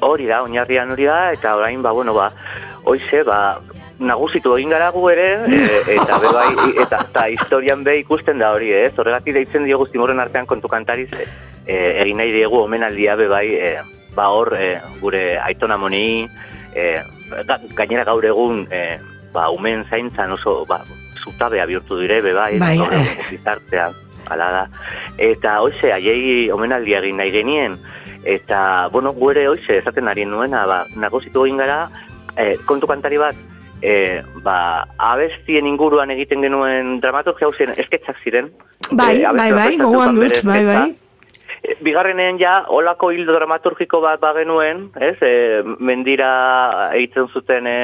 Hori 0.00 0.28
da, 0.30 0.42
oinarrian 0.46 0.92
hori 0.94 1.08
da, 1.08 1.32
eta 1.34 1.56
orain, 1.58 1.82
ba, 1.82 1.92
bueno, 1.92 2.14
ba, 2.14 2.30
hoize, 2.86 3.24
ba, 3.26 3.58
nagusitu 3.98 4.54
egin 4.54 4.70
gara 4.70 4.92
gu 4.94 5.08
ere, 5.10 5.28
e, 5.50 5.82
eta 5.96 6.18
be 6.22 6.30
bai, 6.32 6.52
eta, 6.84 7.02
eta 7.10 7.26
historian 7.34 7.82
be 7.84 7.98
ikusten 7.98 8.38
da 8.38 8.52
hori, 8.54 8.70
ez? 8.72 8.92
Horregatik 8.96 9.34
deitzen 9.34 9.66
diogu 9.66 9.88
zimorren 9.90 10.22
artean 10.22 10.46
kontu 10.46 10.70
kantariz, 10.70 11.10
e, 11.66 11.78
egin 12.04 12.22
nahi 12.22 12.30
diegu 12.36 12.62
omenaldia 12.62 13.16
be 13.18 13.26
bai, 13.30 13.46
e, 13.54 13.72
ba 14.14 14.28
hor, 14.34 14.54
e, 14.54 14.76
gure 15.02 15.24
aitona 15.42 15.76
moni, 15.76 16.28
e, 16.78 17.42
ga- 17.48 17.60
gainera 17.78 18.04
gaur 18.08 18.24
egun, 18.24 18.64
e, 18.70 18.98
ba, 19.34 19.48
umen 19.54 19.84
zaintzan 19.90 20.32
oso, 20.38 20.60
ba, 20.70 20.80
zutabea 21.24 21.66
bihurtu 21.66 21.98
dire, 22.00 22.20
be 22.22 22.32
bai, 22.36 22.52
gaur 22.58 22.92
eh. 22.94 23.02
egun 23.02 23.26
gizartean, 23.32 23.96
hala 24.30 24.50
da. 24.54 24.64
Eta 25.18 25.58
hoize, 25.64 25.90
haiei 25.92 26.50
omenaldia 26.54 27.02
egin 27.02 27.18
nahi 27.20 27.32
genien, 27.34 27.76
eta, 28.24 28.60
bueno, 28.92 29.12
guere 29.16 29.46
hoize, 29.48 29.78
esaten 29.82 30.08
ari 30.08 30.24
nuena, 30.28 30.64
ba, 30.70 30.82
nagusitu 30.96 31.44
egin 31.46 31.60
gara, 31.64 31.82
e, 32.36 32.54
kontu 32.68 32.86
kantari 32.90 33.18
bat, 33.20 33.36
e, 33.82 34.22
ba, 34.44 34.86
abestien 34.98 35.66
inguruan 35.66 36.10
egiten 36.14 36.42
genuen 36.46 36.96
dramaturgia 37.02 37.46
hau 37.48 37.54
ziren 37.54 37.74
esketxak 37.78 38.16
ziren. 38.24 38.50
Bai, 38.90 39.18
E, 39.20 39.26
bai, 39.36 39.50
bai, 39.52 39.76
gogoan 39.76 40.14
dut, 40.16 40.40
bai, 40.44 40.64
bai. 40.64 40.94
E, 41.62 41.76
Bigarrenean 41.84 42.38
ja, 42.40 42.52
olako 42.74 43.10
hildo 43.14 43.34
dramaturgiko 43.34 44.00
bat 44.04 44.20
bagenuen, 44.22 44.88
ez, 45.00 45.16
e, 45.22 45.62
mendira 45.78 46.30
egiten 46.96 47.28
zuten 47.32 47.66
e, 47.68 47.76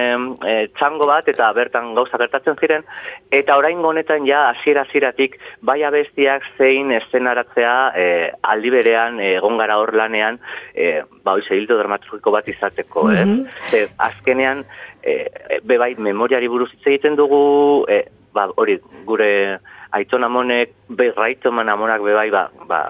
txango 0.79 1.09
bat, 1.11 1.29
eta 1.31 1.51
bertan 1.57 1.93
gauza 1.99 2.21
gertatzen 2.21 2.59
ziren, 2.61 2.87
eta 3.35 3.59
orain 3.61 3.83
honetan 3.85 4.27
ja, 4.29 4.49
hasiera 4.53 4.85
hasieratik 4.87 5.39
bai 5.63 5.81
abestiak 5.87 6.47
zein 6.59 6.93
eszenaratzea 6.95 7.77
e, 7.97 8.09
aldi 8.55 8.75
berean 8.75 9.21
e, 9.21 9.35
egon 9.39 9.59
gara 9.61 9.79
hor 9.81 9.95
lanean, 9.97 10.41
e, 10.75 11.03
ba, 11.25 11.37
hoize 11.37 11.57
hildo 11.57 11.79
dramaturgiko 11.81 12.35
bat 12.35 12.49
izateko, 12.51 13.09
ez? 13.13 13.27
Mhm. 13.27 13.47
Ze, 13.71 13.87
azkenean, 14.09 14.65
e, 15.03 15.61
be 15.65 15.79
bai, 15.81 15.95
memoriari 15.99 16.49
buruz 16.49 16.71
hitz 16.73 16.87
egiten 16.87 17.17
dugu, 17.19 17.43
e, 17.89 18.05
ba, 18.35 18.49
hori, 18.57 18.79
gure 19.07 19.59
aiton 19.95 20.25
amonek, 20.27 20.73
be 20.91 21.13
raitoman 21.15 21.69
amonak 21.71 22.03
be 22.03 22.15
bai, 22.17 22.27
ba, 22.31 22.49
ba, 22.67 22.81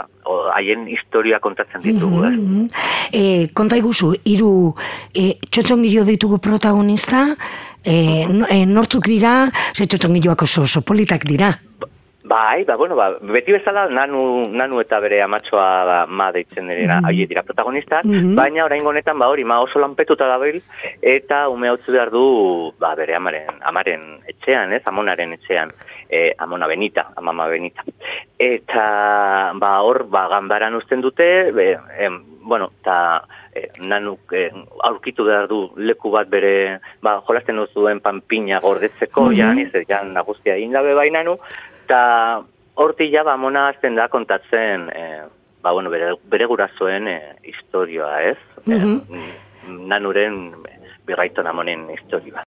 haien 0.56 0.86
historia 0.88 1.38
kontatzen 1.38 1.82
ditugu, 1.84 2.22
ez? 2.24 2.32
Mhm. 2.32 2.66
E, 3.12 3.22
konta 3.52 3.76
iguzu, 3.76 4.14
hiru 4.24 4.72
e, 5.12 5.34
txotxongilo 5.50 6.04
ditugu 6.08 6.38
protagonista, 6.40 7.26
e, 7.84 8.24
no- 8.32 8.48
e, 8.48 8.64
nortzuk 8.64 9.04
dira, 9.04 9.50
ze 9.76 9.84
txotxongiloak 9.86 10.42
oso, 10.48 10.62
oso 10.64 10.80
politak 10.80 11.26
dira. 11.28 11.52
Bai, 12.26 12.64
ba, 12.64 12.76
bueno, 12.76 12.96
ba, 12.96 13.18
beti 13.20 13.52
bezala 13.52 13.82
nanu, 13.92 14.48
nanu 14.48 14.78
eta 14.80 14.96
bere 14.98 15.18
amatxoa 15.20 15.84
ba, 15.84 15.96
ma 16.08 16.30
deitzen 16.32 16.68
dira, 16.72 16.96
Mhm. 17.00 17.04
haiek 17.04 17.28
dira 17.28 17.42
protagonistak, 17.42 18.04
Mhm. 18.06 18.34
baina 18.34 18.64
orain 18.64 18.86
honetan 18.86 19.18
ba 19.18 19.28
hori, 19.28 19.44
ma 19.44 19.60
oso 19.60 19.78
lanpetuta 19.78 20.26
dabil, 20.26 20.62
eta 21.02 21.50
ume 21.50 21.68
hau 21.68 21.76
behar 21.86 22.10
du 22.10 22.72
ba, 22.80 22.94
bere 22.94 23.14
amaren, 23.14 23.60
amaren 23.60 24.20
etxean, 24.26 24.72
ez, 24.72 24.80
amonaren 24.86 25.34
etxean, 25.34 25.70
e, 26.08 26.32
amona 26.38 26.66
benita, 26.66 27.08
amama 27.14 27.46
benita. 27.46 27.82
Eta 28.38 29.52
ba, 29.54 29.82
hor, 29.82 30.04
ba, 30.08 30.26
ganbaran 30.28 30.74
uzten 30.74 31.02
dute, 31.02 31.52
be, 31.52 31.76
em, 31.98 32.22
bueno, 32.40 32.70
eta 32.80 33.24
e, 33.54 33.68
nanuk 33.80 34.32
e, 34.32 34.50
aurkitu 34.82 35.24
behar 35.24 35.46
du 35.46 35.72
leku 35.76 36.10
bat 36.10 36.28
bere, 36.28 36.80
ba, 37.02 37.20
jolasten 37.20 37.56
duzuen 37.56 38.00
panpina 38.00 38.60
gordetzeko, 38.60 39.28
Mhm. 39.28 39.36
jan, 39.36 39.58
ez, 39.58 39.86
jan 39.86 40.14
nagustia 40.14 40.56
egin 40.56 40.72
dabe 40.72 40.94
bai 40.94 41.10
nanu, 41.10 41.36
eta 41.84 42.44
horti 42.80 43.10
ja, 43.12 43.22
ba, 43.26 43.36
mona 43.36 43.68
azten 43.70 43.98
da 43.98 44.08
kontatzen, 44.08 44.88
e, 44.90 45.04
ba, 45.62 45.72
bueno, 45.72 45.92
bere, 45.92 46.14
bere 46.32 46.48
gurasoen 46.50 47.08
e, 47.08 47.18
historioa, 47.52 48.16
ez? 48.32 48.38
Mhm. 48.64 48.96
E, 49.12 49.78
nanuren 49.92 50.40
birraiton 51.06 51.46
amonen 51.46 51.88
historioa. 51.92 52.44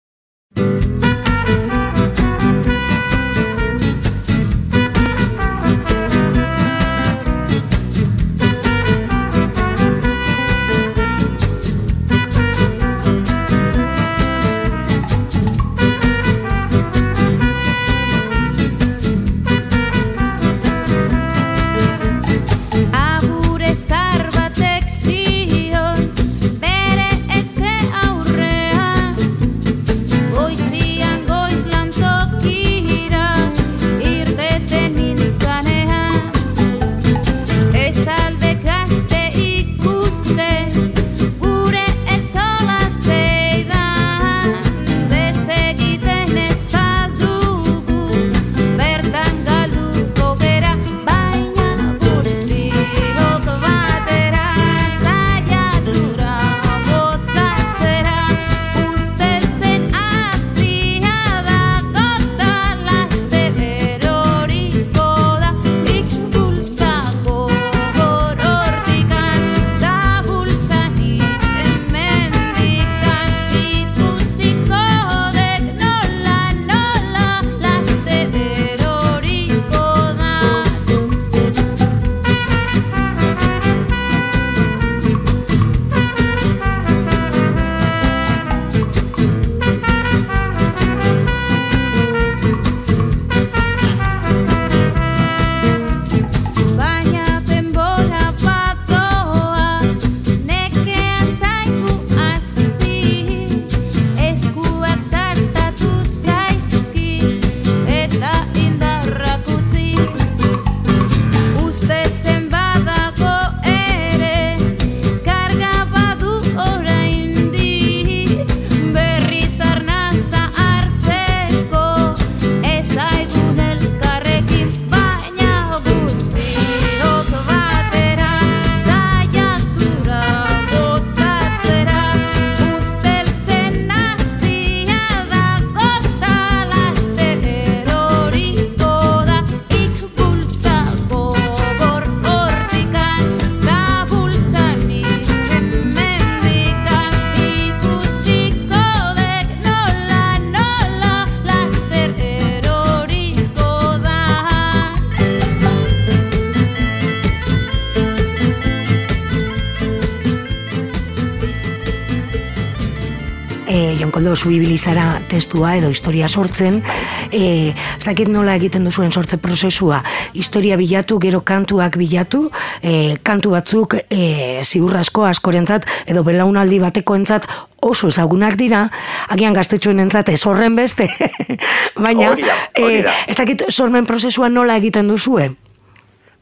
Jonkoldo 164.14 164.36
zu 164.36 164.50
ibilizara 164.50 165.18
testua 165.28 165.72
edo 165.74 165.88
historia 165.90 166.28
sortzen, 166.28 166.84
e, 167.32 167.74
ez 167.74 168.04
dakit 168.04 168.28
nola 168.30 168.54
egiten 168.54 168.84
duzuen 168.86 169.10
sortze 169.10 169.40
prozesua, 169.42 170.04
historia 170.32 170.76
bilatu, 170.78 171.18
gero 171.18 171.40
kantuak 171.42 171.96
bilatu, 171.98 172.44
e, 172.80 173.16
kantu 173.26 173.56
batzuk 173.56 173.96
e, 174.06 174.62
ziur 174.62 174.94
asko 175.00 175.26
askorentzat 175.26 175.88
edo 176.06 176.22
belaunaldi 176.22 176.78
batekoentzat 176.78 177.48
oso 177.82 178.12
ezagunak 178.14 178.54
dira, 178.54 178.86
agian 179.34 179.52
gaztetxoen 179.52 179.98
entzat 180.06 180.30
ez 180.30 180.44
horren 180.46 180.78
beste, 180.78 181.10
baina 182.06 182.30
Hori 182.30 182.46
da, 182.46 182.62
hori 182.78 183.02
da. 183.02 183.18
e, 183.26 183.34
ez 183.34 183.36
dakit 183.36 183.66
sormen 183.68 184.06
prozesua 184.06 184.48
nola 184.48 184.78
egiten 184.78 185.10
duzue? 185.10 185.50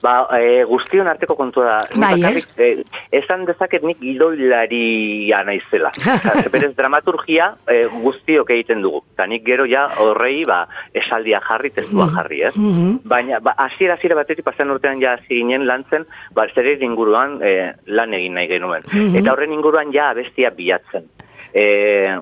Ba, 0.03 0.27
e, 0.35 0.65
guztion 0.67 1.07
arteko 1.07 1.37
kontua 1.39 1.65
da. 1.65 1.77
Bai, 1.95 2.17
bakarrik, 2.19 2.49
e, 2.59 2.71
esan 3.15 3.45
dezaket 3.47 3.85
nik 3.87 4.01
gidoilaria 4.03 5.43
naizela. 5.47 5.93
Berez 6.55 6.73
dramaturgia 6.79 7.53
e, 7.71 7.85
guztiok 8.03 8.51
egiten 8.51 8.83
dugu. 8.83 9.05
Eta 9.15 9.29
nik 9.31 9.47
gero 9.47 9.67
ja 9.71 9.87
horrei 10.03 10.43
ba, 10.49 10.65
esaldia 10.99 11.39
jarri, 11.47 11.71
testua 11.77 12.09
jarri, 12.17 12.43
ez? 12.49 12.55
Mhm. 12.57 12.99
Baina, 13.09 13.39
ba, 13.41 13.55
hasiera 13.67 13.95
hasiera 13.95 14.19
batetik 14.19 14.45
pasan 14.45 14.75
urtean 14.75 15.01
ja 15.03 15.15
hasi 15.19 15.39
ginen 15.39 15.69
lantzen, 15.71 16.09
ba, 16.35 16.49
zer 16.51 16.73
inguruan 16.83 17.39
e, 17.43 17.73
lan 17.87 18.15
egin 18.19 18.35
nahi 18.35 18.51
genuen. 18.51 18.83
Mhm. 18.91 19.23
Eta 19.23 19.37
horren 19.37 19.55
inguruan 19.55 19.95
ja 19.95 20.11
abestia 20.11 20.51
bilatzen. 20.51 21.07
E, 21.55 22.19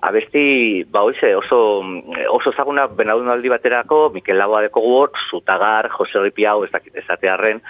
abesti, 0.00 0.84
ba 0.90 1.02
hoize, 1.02 1.34
oso, 1.36 1.82
oso 2.30 2.52
zaguna 2.52 2.86
benaudunaldi 2.86 3.50
baterako, 3.52 4.10
Mikel 4.14 4.38
Laboa 4.38 4.62
deko 4.64 4.80
hor, 4.80 5.12
Zutagar, 5.30 5.90
Jose 5.92 6.22
Ripiau, 6.22 6.64
ez 6.64 6.70
dakit 6.72 6.96
esatearren, 7.02 7.60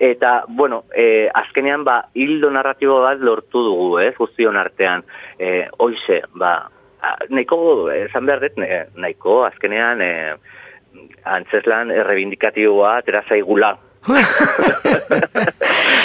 eta, 0.00 0.44
bueno, 0.48 0.84
e, 0.94 1.28
azkenean, 1.34 1.84
ba, 1.84 1.98
hildo 2.14 2.50
narratibo 2.50 3.00
bat 3.04 3.20
lortu 3.20 3.64
dugu, 3.68 3.90
ez, 4.00 4.14
guztion 4.16 4.56
artean, 4.56 5.04
e, 5.38 5.66
hoize, 5.78 6.22
ba, 6.34 6.54
nahiko, 7.28 7.90
esan 7.92 8.26
behar 8.26 8.46
dut, 8.46 8.62
nahiko, 8.96 9.42
azkenean, 9.50 10.00
e, 10.00 10.12
antzeslan 11.26 11.90
errebindikatioa 11.92 12.96
atera 13.02 13.22
zaigula. 13.28 13.74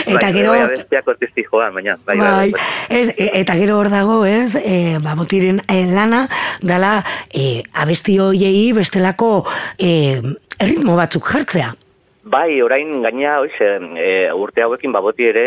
Eta 0.06 0.32
gero- 0.34 0.52
Bai, 0.54 1.44
joan, 1.52 1.74
baina, 1.74 1.98
bai, 2.06 2.18
bai, 2.18 2.28
Bai, 2.32 2.52
bai. 2.52 2.62
ez, 2.90 3.10
e- 3.18 3.32
eta 3.42 3.56
gero 3.56 3.78
hor 3.80 3.90
dago, 3.90 4.26
ez, 4.26 4.56
e, 4.56 4.98
ba, 5.04 5.14
botiren 5.16 5.62
e, 5.68 5.86
lana, 5.86 6.28
dala, 6.62 7.04
e, 7.34 7.64
abesti 7.74 8.18
hoiei 8.20 8.72
bestelako 8.74 9.46
e, 9.78 10.22
erritmo 10.60 10.96
batzuk 10.96 11.26
jartzea. 11.32 11.76
Bai, 12.24 12.62
orain 12.62 13.02
gaina, 13.02 13.40
oize, 13.42 13.70
e, 13.98 14.32
urte 14.34 14.62
hauekin 14.62 14.92
baboti 14.94 15.26
ere, 15.32 15.46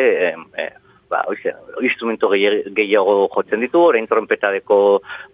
e, 0.57 0.71
ba, 1.15 1.23
oize, 1.31 1.55
instrumento 1.87 2.29
gehi- 2.33 2.65
gehiago 2.75 3.29
jotzen 3.31 3.63
ditu, 3.63 3.79
orain 3.93 4.09
trompetadeko 4.11 4.79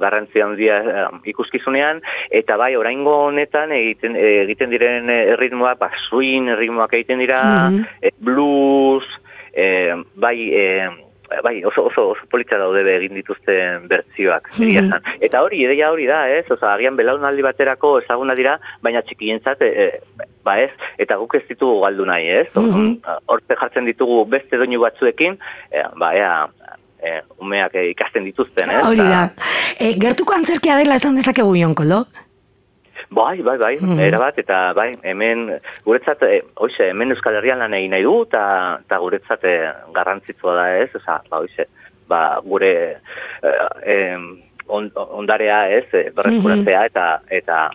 garrantzia 0.03 0.45
handia 0.47 0.79
e, 0.85 1.05
ikuskizunean, 1.33 2.03
eta 2.31 2.59
bai, 2.61 2.75
oraingo 2.77 3.17
honetan 3.31 3.73
egiten, 3.73 4.17
egiten 4.21 4.71
diren 4.77 5.09
e, 5.09 5.21
erritmoak, 5.35 5.79
ba, 5.81 5.91
swing 6.09 6.53
erritmoak 6.53 6.93
egiten 7.01 7.19
dira, 7.25 7.43
Mhm. 7.71 7.85
e, 8.03 8.11
blues, 8.21 9.07
e, 9.53 9.95
bai, 10.15 10.37
e, 10.53 10.67
bai, 11.43 11.65
oso, 11.65 11.85
oso, 11.87 12.09
oso 12.11 12.27
politxa 12.31 12.59
daude 12.59 12.83
egin 12.97 13.15
dituzten 13.15 13.87
bertzioak, 13.89 14.51
Mhm. 14.59 14.85
esan. 14.85 15.03
Eta 15.21 15.43
hori, 15.43 15.63
ideia 15.65 15.91
hori 15.93 16.07
da, 16.07 16.29
ez? 16.29 16.45
Osa, 16.51 16.75
agian 16.75 16.97
belaunaldi 16.97 17.43
baterako 17.43 17.99
ezaguna 18.01 18.35
dira, 18.35 18.59
baina 18.83 19.03
txikientzat, 19.03 19.63
e, 19.63 19.69
e, 19.85 20.27
ba 20.45 20.59
ez, 20.61 20.71
eta 20.99 21.17
guk 21.17 21.35
ez 21.35 21.45
ditugu 21.49 21.81
galdu 21.85 22.07
nahi, 22.07 22.29
ez? 22.29 22.49
Mhm. 22.55 22.97
Horte 23.27 23.57
jartzen 23.57 23.85
ditugu 23.87 24.25
beste 24.27 24.57
doinu 24.57 24.81
batzuekin, 24.81 25.39
e, 25.71 25.85
ba, 25.97 26.15
ea, 26.17 26.49
e, 27.03 27.21
umeak 27.39 27.75
ikasten 27.75 28.25
dituzten, 28.25 28.71
ez? 28.71 28.85
Hori 28.85 28.99
da. 28.99 29.31
E, 29.79 29.95
gertuko 30.01 30.35
antzerkia 30.35 30.77
dela 30.77 30.97
esan 30.97 31.15
dezakegu 31.17 31.55
jonkoldo? 31.57 32.07
Bai, 33.11 33.41
bai, 33.43 33.57
bai, 33.59 33.77
Mhm. 33.81 33.99
erabat, 34.01 34.39
eta 34.39 34.73
bai, 34.73 34.99
hemen, 35.03 35.61
guretzat, 35.85 36.23
e, 36.23 36.43
oize, 36.57 36.91
hemen 36.91 37.11
Euskal 37.11 37.35
Herrian 37.37 37.59
lan 37.59 37.75
egin 37.75 37.91
nahi 37.91 38.03
du, 38.03 38.23
eta, 38.23 38.81
eta 38.87 38.99
guretzat 38.99 39.45
e, 39.45 39.55
garrantzitsua 39.95 40.55
da 40.55 40.67
ez, 40.79 40.91
oza, 40.95 41.23
ba, 41.31 41.39
oize, 41.41 41.67
ba, 42.09 42.41
gure 42.45 42.99
e, 43.85 44.17
on, 44.69 44.91
ondarea 44.95 45.69
ez, 45.71 45.87
berreskuratzea, 46.15 46.85
eta, 46.87 47.07
eta, 47.31 47.71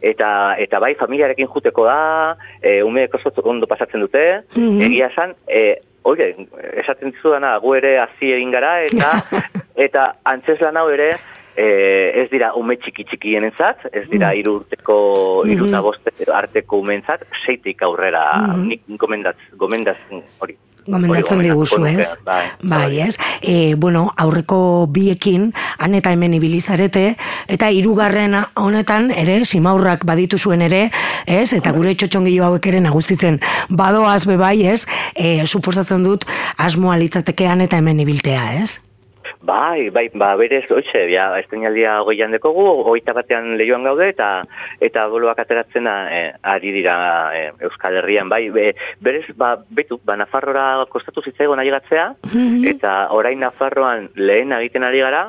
eta, 0.00 0.30
eta 0.58 0.78
bai, 0.80 0.94
familiarekin 0.94 1.48
juteko 1.48 1.84
da, 1.84 2.36
e, 2.62 2.82
umeek 2.82 3.14
oso 3.14 3.32
ondo 3.44 3.66
pasatzen 3.66 4.00
dute, 4.00 4.42
Mhm. 4.54 4.80
egia 4.82 5.06
esan, 5.12 5.34
e, 5.46 5.80
Oie, 6.08 6.46
esaten 6.80 7.10
dizudana, 7.10 7.58
gu 7.58 7.74
ere 7.74 7.98
hazi 7.98 8.30
egin 8.32 8.50
gara, 8.54 8.80
eta 8.86 9.08
eta 9.76 10.12
antzeslan 10.24 10.76
hau 10.78 10.88
ere, 10.88 11.18
e, 11.58 12.22
ez 12.22 12.28
dira 12.30 12.52
ume 12.54 12.76
txiki 12.78 13.04
txikien 13.08 13.48
entzat, 13.50 13.88
ez 13.92 14.06
dira 14.08 14.30
Mm. 14.30 14.38
irurteko, 14.38 15.42
Mhm. 15.44 15.52
iruta 15.52 15.80
boste 15.80 16.12
arteko 16.32 16.78
umentzat, 16.78 17.26
seitik 17.44 17.82
aurrera, 17.82 18.24
Mhm. 18.46 18.66
nik 18.68 18.82
gomendaz, 18.96 19.36
gomendaz, 19.56 19.98
hori. 20.38 20.56
Gomendatzen 20.88 21.42
diguzu, 21.42 21.84
ez? 21.84 21.98
nuke, 21.98 22.06
Bai, 22.24 22.44
Bai, 22.62 23.00
ez? 23.00 23.18
E, 23.42 23.74
bueno, 23.74 24.14
aurreko 24.16 24.86
biekin, 24.88 25.52
han 25.78 25.94
eta 25.94 26.12
hemen 26.12 26.32
ibilizarete, 26.32 27.16
eta 27.46 27.70
hirugarren 27.70 28.34
honetan 28.54 29.10
ere, 29.10 29.44
simaurrak 29.44 30.06
baditu 30.06 30.38
zuen 30.38 30.62
ere, 30.62 30.90
ez? 31.26 31.52
Eta 31.52 31.72
gure 31.72 31.94
txotxongilo 31.94 32.46
hauek 32.46 32.66
ere 32.66 32.80
nagusitzen 32.80 33.38
badoaz 33.68 34.24
bebai, 34.24 34.64
ez? 34.64 34.86
E, 35.14 35.46
suposatzen 35.46 36.02
dut, 36.02 36.24
asmoa 36.56 36.96
litzatekean 36.96 37.60
eta 37.60 37.76
hemen 37.76 38.00
ibiltea, 38.00 38.62
ez? 38.62 38.80
Bai, 39.40 39.90
bai, 39.90 40.08
ba, 40.14 40.32
berez, 40.34 40.64
oitxe, 40.74 41.04
ja, 41.12 41.28
estenaldia 41.38 42.00
hogeian 42.02 42.32
dekogu, 42.34 42.64
hogeita 42.82 43.14
batean 43.14 43.52
lehioan 43.56 43.84
gaude, 43.86 44.08
eta 44.10 44.42
eta 44.82 45.04
boloak 45.12 45.38
ateratzena 45.38 45.94
e, 46.10 46.22
ari 46.42 46.72
dira 46.74 46.96
e, 47.36 47.44
Euskal 47.68 48.00
Herrian, 48.00 48.28
bai, 48.28 48.48
be, 48.50 48.72
berez, 48.98 49.28
ba, 49.38 49.52
betu, 49.70 50.00
ba, 50.02 50.16
Nafarrora 50.18 50.64
kostatu 50.90 51.22
zitzaigon 51.22 51.62
ailegatzea, 51.62 52.08
eta 52.72 52.96
orain 53.14 53.38
Nafarroan 53.46 54.10
lehen 54.18 54.56
egiten 54.58 54.88
ari 54.88 55.04
gara, 55.06 55.28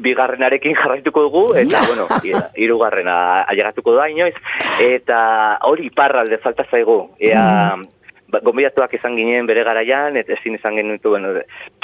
bigarrenarekin 0.00 0.74
jarraituko 0.74 1.22
dugu, 1.28 1.44
eta, 1.60 1.84
bueno, 1.86 2.08
hirugarrena 2.58 3.16
ailegatuko 3.52 3.94
da 3.94 4.08
inoiz, 4.10 4.34
eta 4.82 5.22
hori 5.70 5.86
iparralde 5.92 6.42
falta 6.42 6.66
zaigu, 6.66 7.04
ea, 7.20 7.78
ba, 8.30 8.40
gonbidatuak 8.44 8.94
izan 8.94 9.16
ginen 9.16 9.46
bere 9.46 9.64
garaian, 9.64 10.16
eta 10.16 10.32
ezin 10.32 10.54
izan 10.54 10.76
genituen, 10.76 11.26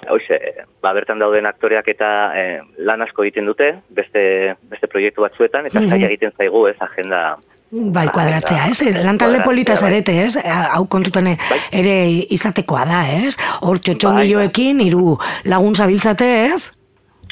hoize, 0.08 0.38
ba, 0.82 0.92
bertan 0.92 1.18
dauden 1.18 1.46
aktoreak 1.46 1.88
eta 1.88 2.32
eh, 2.38 2.60
lan 2.78 3.02
asko 3.02 3.22
egiten 3.26 3.46
dute, 3.46 3.74
beste, 3.90 4.56
beste 4.70 4.86
proiektu 4.86 5.22
batzuetan, 5.22 5.66
eta 5.66 5.80
Mhm. 5.80 5.90
zaila 5.90 6.06
egiten 6.06 6.32
zaigu, 6.38 6.66
ez, 6.68 6.76
agenda, 6.80 7.36
Bai, 7.68 8.06
kuadratzea, 8.14 8.68
ez? 8.70 8.80
Lantalde 8.80 9.42
Kuadratzea, 9.42 9.44
polita 9.44 9.72
bai. 9.72 9.80
zarete, 9.80 10.12
ez? 10.24 10.36
Hau 10.46 10.84
kontutan 10.88 11.26
ere 11.72 11.96
izatekoa 12.30 12.84
da, 12.86 13.00
ez? 13.10 13.36
Hor 13.60 13.80
txotxongiloekin, 13.82 14.80
hiru 14.80 15.16
lagun 15.44 15.74
zabiltzate, 15.74 16.28
ez? 16.54 16.70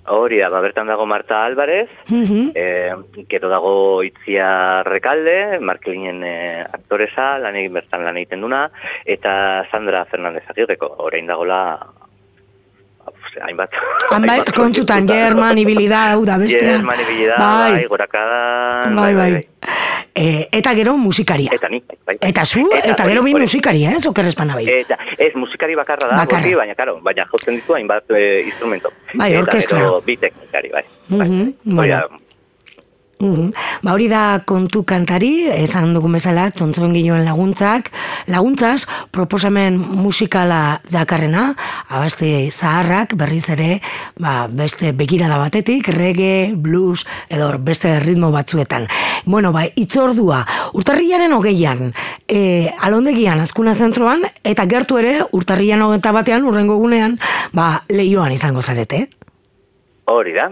Hori 0.06 0.38
da, 0.38 0.50
ba, 0.52 0.60
bertan 0.60 0.86
dago 0.86 1.06
Marta 1.06 1.44
Álvarez, 1.46 1.88
Mhm. 2.10 2.52
eh, 2.54 2.92
gero 3.28 3.48
dago 3.48 4.02
Itzia 4.04 4.82
Rekalde, 4.82 5.58
Markelinen 5.60 6.22
eh, 6.24 6.60
aktoresa, 6.60 7.38
lan 7.38 7.56
egin 7.56 7.72
bertan 7.72 8.04
lan 8.04 8.16
egiten 8.16 8.42
duna, 8.42 8.70
eta 9.06 9.64
Sandra 9.70 10.04
Fernández 10.04 10.44
Agirreko, 10.48 10.94
orain 10.98 11.26
dagola 11.26 11.78
hainbat. 13.42 13.70
Hanbait, 14.10 14.50
kontutan, 14.54 15.06
German, 15.08 15.58
ibilida, 15.58 16.12
hau 16.12 16.24
da 16.24 16.36
bestea. 16.38 16.76
German 16.78 17.00
ibilida, 17.00 17.36
Bai. 17.38 17.72
bai, 17.72 17.84
gorakadan, 17.86 18.96
Bai, 18.96 19.14
bai. 19.14 19.48
E, 20.14 20.48
eta 20.52 20.74
gero 20.74 20.96
musikaria. 20.96 21.50
Eta 21.52 21.68
nik, 21.68 21.84
bai, 21.88 21.98
bai. 22.06 22.16
Eta 22.20 22.44
zu, 22.44 22.68
eta, 22.72 23.02
hori- 23.02 23.08
gero 23.14 23.22
bi 23.24 23.34
musikaria, 23.34 23.90
ez? 23.96 24.04
Oker 24.06 24.26
espana 24.26 24.54
bai. 24.54 24.66
Eta 24.68 24.98
ez 25.18 25.34
musikari 25.34 25.74
bakarra 25.74 26.06
da, 26.08 26.16
Bakarra. 26.16 26.56
baina 26.56 26.74
karo, 26.74 27.00
baina 27.02 27.26
jotzen 27.32 27.56
ditu 27.56 27.74
hainbat 27.74 28.04
e, 28.10 28.42
instrumento. 28.46 28.92
Bai, 29.14 29.32
Eta 29.32 29.40
orkestra. 29.42 29.78
gero 29.78 30.00
bi 30.06 30.16
teknikari, 30.16 30.68
bai. 30.70 30.84
Mhm, 31.08 31.40
Hori 31.42 31.54
bueno. 31.64 32.00
Mhm. 33.20 33.52
Ba 33.82 33.92
hori 33.94 34.08
da 34.10 34.42
kontu 34.44 34.82
kantari, 34.84 35.46
esan 35.54 35.94
dugun 35.94 36.16
bezala, 36.16 36.48
tontzuen 36.50 36.94
ginoen 36.96 37.24
laguntzak, 37.24 37.90
laguntzaz, 38.26 38.86
proposamen 39.14 39.78
musikala 39.78 40.80
dakarrena, 40.90 41.54
abeste 41.88 42.50
zaharrak, 42.50 43.14
berriz 43.16 43.48
ere, 43.54 43.80
ba, 44.18 44.48
beste 44.50 44.92
begirada 44.92 45.38
batetik, 45.38 45.88
reggae, 45.94 46.52
blues, 46.56 47.06
edo 47.28 47.52
beste 47.58 48.00
ritmo 48.00 48.32
batzuetan. 48.34 48.88
Bueno, 49.24 49.52
ba, 49.52 49.64
itzordua, 49.64 50.44
urtarrilaren 50.74 51.32
hogeian, 51.32 51.92
e, 52.28 52.70
alondegian, 52.80 53.40
azkuna 53.40 53.74
zentroan, 53.74 54.26
eta 54.42 54.66
gertu 54.66 54.98
ere, 54.98 55.20
urtarrilan 55.32 55.86
hogeita 55.86 56.12
batean, 56.12 56.44
urrengo 56.44 56.80
gunean, 56.82 57.20
ba, 57.52 57.84
lehioan 57.88 58.34
izango 58.34 58.62
zarete. 58.62 59.06
Hori 60.06 60.34
da, 60.36 60.50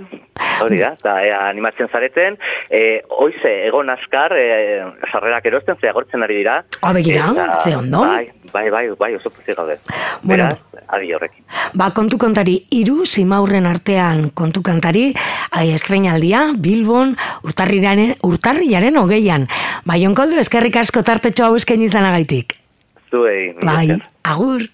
hori 0.65 0.79
da, 0.81 0.95
eta 0.97 1.19
e, 1.21 1.33
animatzen 1.37 1.91
zareten, 1.93 2.39
e, 2.73 3.03
oize, 3.21 3.51
egon 3.67 3.91
askar, 3.93 4.33
e, 4.33 4.79
sarrerak 5.11 5.45
erosten, 5.51 5.77
ze 5.77 5.91
agortzen 5.91 6.25
ari 6.25 6.39
dira. 6.39 6.55
Ah, 6.81 6.95
begira, 6.97 7.27
Eta, 7.35 7.59
ze 7.61 7.75
ondo. 7.77 8.01
Bai, 8.01 8.31
bai, 8.53 8.71
bai, 8.73 8.87
bai, 8.97 9.11
oso 9.17 9.29
pozik 9.29 9.57
gaude. 9.59 9.77
Bueno. 10.23 10.49
Beraz, 10.49 10.87
adi 10.89 11.13
horrekin. 11.13 11.45
Ba, 11.77 11.91
kontu 11.93 12.17
kontari, 12.17 12.57
iru 12.73 13.05
simaurren 13.05 13.69
artean 13.69 14.31
kontu 14.33 14.65
kantari, 14.65 15.11
ai, 15.51 15.69
estrenaldia, 15.77 16.47
Bilbon, 16.57 17.13
urtarriaren, 17.45 18.97
hogeian. 18.97 19.49
Ba, 19.85 20.01
jonkoldu, 20.01 20.41
eskerrik 20.41 20.81
asko 20.81 21.05
tartetxo 21.05 21.45
hau 21.45 21.61
eskaini 21.61 21.91
izanagaitik. 21.93 22.57
Zuei, 23.13 23.53
Bai, 23.61 24.01
agur. 24.25 24.65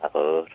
Agur. 0.00 0.48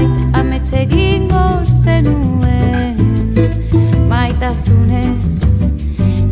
Nonbait 0.00 0.34
amets 0.34 0.72
egingo 0.72 1.64
zenuen. 1.66 2.96
Maitasunez 4.08 5.58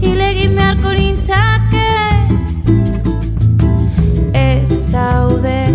hilegin 0.01 0.55
beharko 0.57 0.93
nintzake. 0.93 1.89
Ez 4.33 4.91
zaude 4.91 5.68